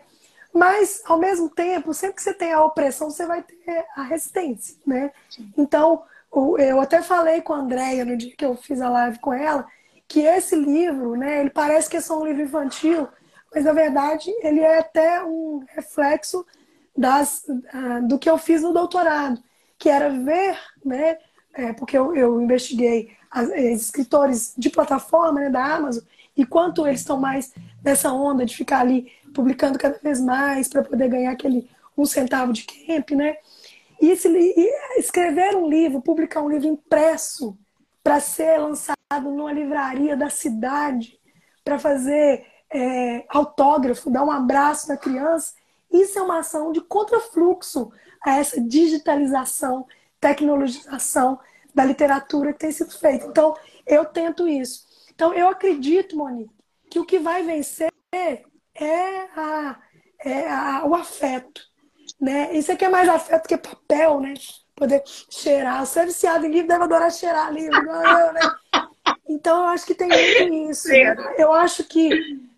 [0.53, 4.75] Mas, ao mesmo tempo, sempre que você tem a opressão, você vai ter a resistência,
[4.85, 5.11] né?
[5.55, 6.03] Então,
[6.57, 9.67] eu até falei com a Andrea no dia que eu fiz a live com ela,
[10.07, 13.07] que esse livro, né, ele parece que é só um livro infantil,
[13.53, 16.45] mas na verdade ele é até um reflexo
[16.97, 19.41] das, uh, do que eu fiz no doutorado,
[19.77, 21.17] que era ver, né,
[21.53, 26.03] é, porque eu, eu investiguei as, escritores de plataforma né, da Amazon
[26.35, 30.83] e quanto eles estão mais nessa onda de ficar ali publicando cada vez mais para
[30.83, 33.37] poder ganhar aquele um centavo de camp, né?
[33.99, 37.57] E, esse, e escrever um livro, publicar um livro impresso
[38.03, 41.19] para ser lançado numa livraria da cidade,
[41.65, 45.53] para fazer é, autógrafo, dar um abraço na criança,
[45.91, 49.85] isso é uma ação de contrafluxo a essa digitalização,
[50.19, 51.39] tecnologização
[51.73, 53.25] da literatura que tem sido feita.
[53.27, 54.85] Então, eu tento isso.
[55.13, 56.53] Então, eu acredito, Monique,
[56.89, 58.43] que o que vai vencer é,
[59.35, 59.79] a,
[60.19, 61.61] é a, o afeto.
[62.19, 62.55] Né?
[62.55, 64.33] Isso aqui é mais afeto que papel, né?
[64.75, 65.85] Poder cheirar.
[65.85, 68.41] Você é viciado em livro, deve adorar cheirar livro, né?
[69.27, 70.87] Então, eu acho que tem muito isso.
[70.87, 71.15] Né?
[71.37, 72.09] Eu acho que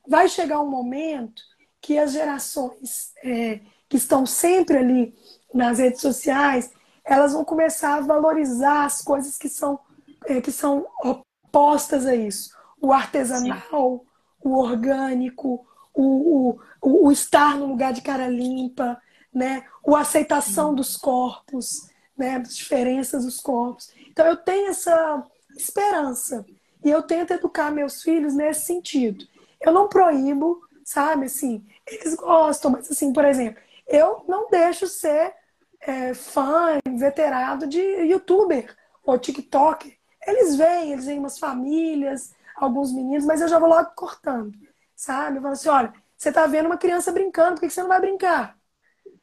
[0.08, 1.42] vai chegar um momento
[1.82, 5.16] que as gerações é, que estão sempre ali
[5.54, 6.72] nas redes sociais,
[7.04, 9.80] elas vão começar a valorizar as coisas que são,
[10.26, 12.52] é, que são opostas a isso.
[12.80, 14.50] O artesanal, Sim.
[14.50, 16.52] o orgânico, o,
[16.82, 19.02] o, o, estar no lugar de cara limpa,
[19.34, 19.66] né?
[19.84, 22.40] o aceitação dos corpos, né?
[22.40, 23.92] das diferenças dos corpos.
[24.08, 25.26] Então eu tenho essa
[25.58, 26.46] esperança
[26.84, 29.26] e eu tento educar meus filhos nesse sentido.
[29.60, 35.36] Eu não proíbo, sabe, assim, eles gostam, mas assim, por exemplo, eu não deixo ser
[35.82, 39.96] é, fã, veterado de youtuber ou tiktoker.
[40.26, 44.58] Eles vêm, eles vêm umas famílias, alguns meninos, mas eu já vou logo cortando,
[44.96, 45.38] sabe?
[45.38, 48.02] Eu falo assim, olha, você tá vendo uma criança brincando, por que você não vai
[48.02, 48.58] brincar?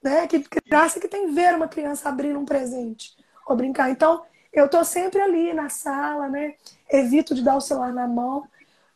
[0.00, 0.24] Né?
[0.28, 3.10] Que graça que tem ver uma criança abrindo um presente
[3.44, 3.90] ou brincar.
[3.90, 6.54] Então, eu tô sempre ali na sala, né?
[6.88, 8.46] Evito de dar o celular na mão.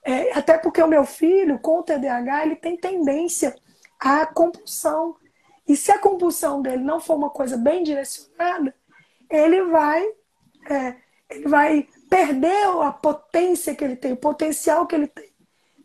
[0.05, 3.55] É, até porque o meu filho, com o TDAH, ele tem tendência
[3.99, 5.17] à compulsão.
[5.69, 8.75] E se a compulsão dele não for uma coisa bem direcionada,
[9.29, 10.05] ele vai,
[10.69, 10.97] é,
[11.29, 15.31] ele vai perder a potência que ele tem, o potencial que ele tem.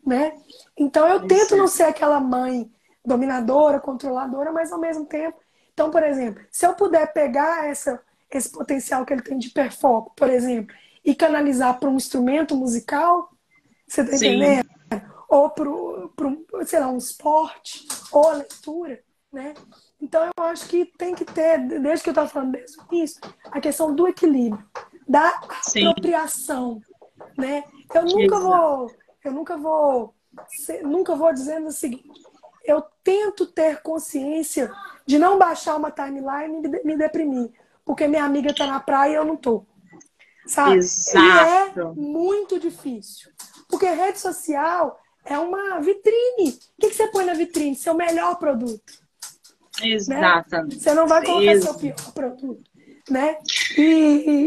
[0.04, 0.36] Né?
[0.76, 2.70] Então eu tento não ser aquela mãe
[3.04, 5.38] dominadora, controladora, mas ao mesmo tempo.
[5.72, 8.00] Então, por exemplo, se eu puder pegar essa,
[8.30, 13.30] esse potencial que ele tem de hiperfoco, por exemplo, e canalizar para um instrumento musical,
[13.86, 14.66] você está entendendo?
[15.28, 15.70] Ou para,
[16.16, 19.54] para sei lá, um esporte, ou a leitura, né?
[20.00, 23.20] Então eu acho que tem que ter, desde que eu estava falando desde o início,
[23.50, 24.64] a questão do equilíbrio,
[25.08, 25.86] da Sim.
[25.88, 26.80] apropriação,
[27.36, 27.64] né?
[27.92, 28.90] Eu nunca vou,
[29.24, 30.14] eu nunca vou,
[30.82, 32.22] nunca vou dizendo o seguinte,
[32.64, 34.70] eu tento ter consciência
[35.06, 37.50] de não baixar uma timeline e me deprimir,
[37.84, 39.66] porque minha amiga está na praia e eu não estou
[40.46, 40.76] sabe?
[40.78, 41.18] Exato.
[41.18, 43.30] E é muito difícil.
[43.68, 46.50] Porque rede social é uma vitrine.
[46.78, 47.74] O que, que você põe na vitrine?
[47.74, 49.06] Seu melhor produto.
[49.80, 49.90] Né?
[49.92, 50.76] Exatamente.
[50.76, 50.80] Né?
[50.82, 51.64] Você não vai colocar Isso.
[51.64, 52.70] seu pior produto.
[53.08, 53.38] Né?
[53.76, 53.82] E,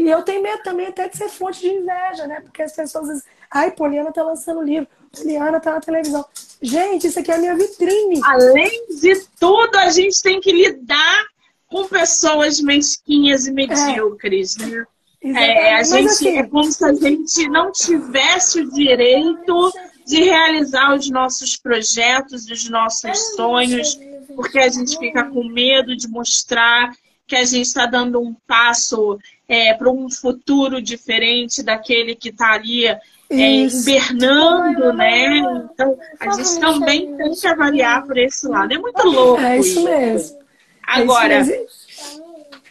[0.04, 2.42] e, eu tenho medo também até de ser fonte de inveja, né?
[2.42, 6.24] Porque as pessoas dizem, ai, Poliana tá lançando livro, Poliana tá na televisão.
[6.60, 8.20] Gente, isso aqui é a minha vitrine.
[8.22, 11.24] Além de tudo, a gente tem que lidar
[11.68, 14.66] com pessoas mesquinhas e medíocres, é.
[14.66, 14.86] né?
[15.22, 16.38] É, a gente, assim...
[16.38, 19.72] é como se a gente não tivesse o direito
[20.06, 23.98] de realizar os nossos projetos, os nossos sonhos,
[24.34, 26.92] porque a gente fica com medo de mostrar
[27.26, 32.54] que a gente está dando um passo é, para um futuro diferente daquele que está
[32.54, 32.98] ali é,
[33.30, 35.38] hibernando, né?
[35.72, 38.74] Então, a gente também tem que avaliar por esse lado.
[38.74, 39.40] É muito louco.
[39.40, 40.38] É isso mesmo.
[40.82, 41.66] Agora, é isso mesmo.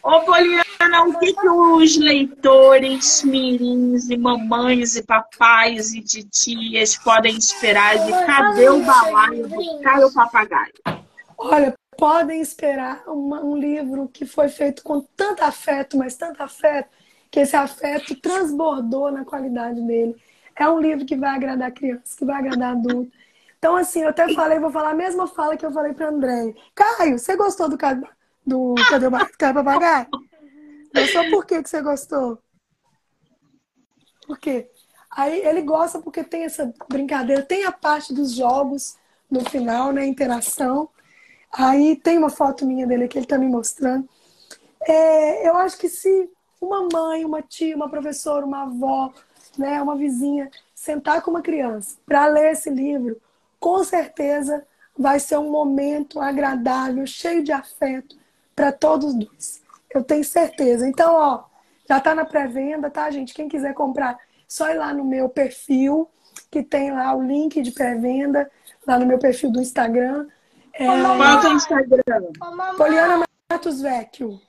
[0.04, 7.38] Ô Poliana, o que, que os leitores, mirins e mamães e papais e titias podem
[7.38, 10.74] esperar de Cadê o Balaio do Caio Papagaio?
[11.38, 16.89] Olha, podem esperar uma, um livro que foi feito com tanto afeto, mas tanto afeto,
[17.30, 20.16] que esse afeto transbordou na qualidade dele.
[20.56, 23.12] É um livro que vai agradar criança, que vai agradar adulto.
[23.58, 26.54] Então, assim, eu até falei, vou falar a mesma fala que eu falei para André.
[26.74, 27.78] Caio, você gostou do,
[28.46, 30.08] do Cadê o Caio Papagaio?
[30.94, 32.40] Gostou por que, que você gostou?
[34.26, 34.70] Por quê?
[35.12, 38.96] Aí ele gosta porque tem essa brincadeira, tem a parte dos jogos
[39.30, 40.06] no final, né?
[40.06, 40.90] Interação.
[41.52, 44.08] Aí tem uma foto minha dele que ele está me mostrando.
[44.88, 46.30] É, eu acho que se
[46.62, 49.12] uma mãe, uma tia, uma professora, uma avó,
[49.58, 53.20] né, uma vizinha, sentar com uma criança para ler esse livro,
[53.60, 54.66] com certeza
[54.98, 58.19] vai ser um momento agradável, cheio de afeto
[58.60, 59.64] para todos dois.
[59.89, 60.86] Eu tenho certeza.
[60.86, 61.43] Então, ó,
[61.88, 63.34] já está na pré-venda, tá, gente?
[63.34, 64.18] Quem quiser comprar,
[64.49, 66.10] só ir lá no meu perfil,
[66.51, 68.51] que tem lá o link de pré-venda,
[68.86, 70.28] lá no meu perfil do Instagram.
[70.74, 70.86] É...
[70.86, 72.03] Qual é o Instagram?
[72.76, 74.41] Poliana Matos Vecchio.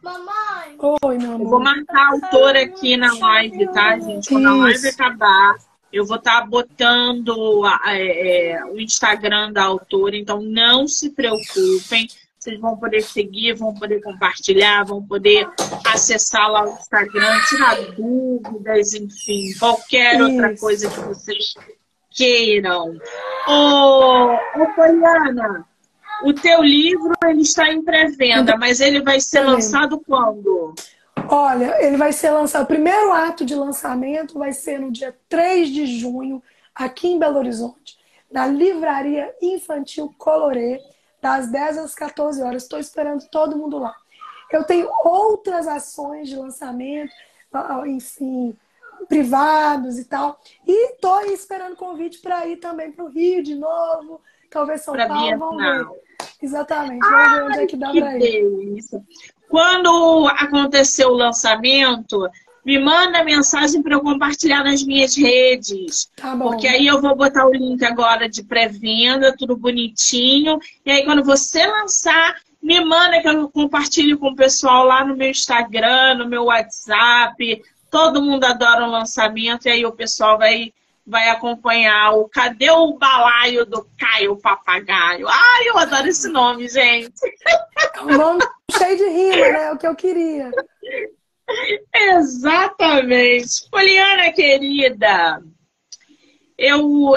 [0.00, 0.76] Mamãe.
[1.02, 1.44] Oi, meu amor.
[1.44, 4.28] Eu vou marcar a autora aqui na live, tá, gente?
[4.28, 5.56] Quando a live acabar,
[5.92, 12.06] eu vou estar tá botando é, é, o Instagram da autora, então não se preocupem.
[12.46, 15.48] Vocês vão poder seguir, vão poder compartilhar, vão poder
[15.84, 20.30] acessar lá o Instagram, tirar dúvidas, enfim, qualquer Isso.
[20.30, 21.54] outra coisa que vocês
[22.08, 22.96] queiram.
[23.48, 24.32] Ô,
[24.62, 25.66] ô Poliana,
[26.22, 30.72] o teu livro ele está em pré-venda, mas ele vai ser lançado quando?
[31.28, 32.62] Olha, ele vai ser lançado.
[32.62, 36.40] O primeiro ato de lançamento vai ser no dia 3 de junho,
[36.72, 37.98] aqui em Belo Horizonte,
[38.30, 40.80] na Livraria Infantil Colorê,
[41.26, 42.62] das 10 às 14 horas.
[42.62, 43.96] Estou esperando todo mundo lá.
[44.48, 47.12] Eu tenho outras ações de lançamento,
[47.84, 48.56] enfim,
[49.08, 50.38] privados e tal.
[50.64, 55.08] E estou esperando convite para ir também para o Rio de novo, talvez São pra
[55.08, 55.86] Paulo, vamos ver.
[56.40, 58.78] Exatamente, vamos ver onde é que dá para ir.
[59.48, 62.28] Quando aconteceu o lançamento,
[62.66, 66.10] me manda mensagem para eu compartilhar nas minhas redes.
[66.16, 66.50] Tá bom.
[66.50, 70.58] Porque aí eu vou botar o link agora de pré-venda, tudo bonitinho.
[70.84, 75.16] E aí quando você lançar, me manda que eu compartilho com o pessoal lá no
[75.16, 80.72] meu Instagram, no meu WhatsApp, Todo mundo adora o lançamento e aí o pessoal vai,
[81.06, 85.26] vai acompanhar o Cadê o Balaio do Caio Papagaio?
[85.28, 87.14] Ai, eu adoro esse nome, gente.
[87.94, 88.44] É um nome
[88.76, 89.64] cheio de rima, né?
[89.66, 90.50] É o que eu queria.
[92.14, 93.68] Exatamente.
[93.70, 95.42] Poliana, querida,
[96.58, 97.12] eu,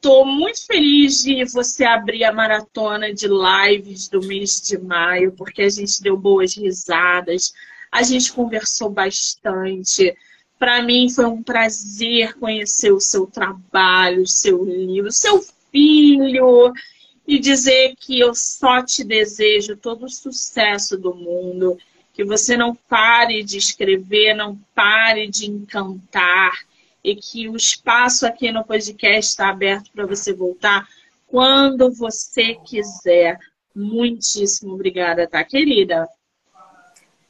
[0.00, 5.62] tô muito feliz de você abrir a maratona de lives do mês de maio, porque
[5.62, 7.54] a gente deu boas risadas,
[7.90, 10.14] a gente conversou bastante.
[10.58, 16.72] Para mim foi um prazer conhecer o seu trabalho, o seu livro, o seu filho
[17.26, 21.78] e dizer que eu só te desejo todo o sucesso do mundo,
[22.12, 26.52] que você não pare de escrever, não pare de encantar
[27.02, 30.86] e que o espaço aqui no podcast está aberto para você voltar
[31.26, 33.38] quando você quiser.
[33.74, 36.06] Muitíssimo obrigada, tá, querida?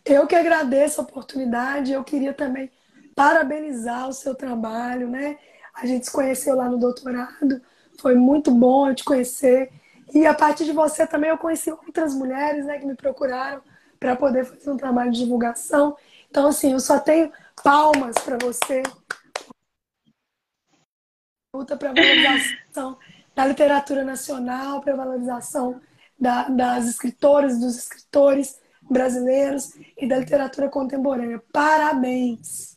[0.05, 2.71] Eu que agradeço a oportunidade, eu queria também
[3.15, 5.39] parabenizar o seu trabalho, né?
[5.75, 7.63] A gente se conheceu lá no doutorado,
[8.01, 9.71] foi muito bom te conhecer.
[10.13, 13.63] E a partir de você também eu conheci outras mulheres né, que me procuraram
[14.03, 15.97] para poder fazer um trabalho de divulgação.
[16.29, 17.31] Então, assim, eu só tenho
[17.63, 18.83] palmas para você.
[21.55, 22.99] Luta para valorização
[23.33, 25.81] da literatura nacional, para valorização
[26.19, 31.41] da, das escritoras, dos escritores brasileiros e da literatura contemporânea.
[31.53, 32.77] Parabéns!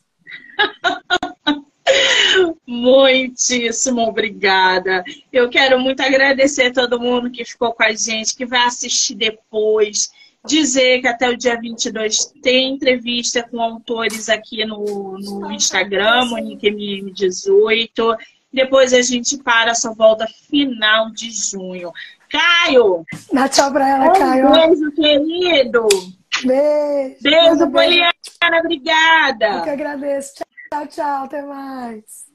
[2.64, 5.02] Muitíssimo obrigada.
[5.32, 9.16] Eu quero muito agradecer a todo mundo que ficou com a gente, que vai assistir
[9.16, 10.08] depois.
[10.46, 18.16] Dizer que até o dia 22 tem entrevista com autores aqui no, no Instagram, MoniqueMM18.
[18.52, 21.92] Depois a gente para a sua volta final de junho.
[22.30, 23.04] Caio!
[23.32, 24.50] Dá tchau pra ela, um Caio.
[24.50, 25.88] Beijo, querido.
[26.44, 27.16] Beijo.
[27.22, 28.12] Beijo, Poliana.
[28.60, 29.46] Obrigada.
[29.46, 30.34] Eu que agradeço.
[30.72, 31.24] Tchau, tchau.
[31.24, 32.25] Até mais.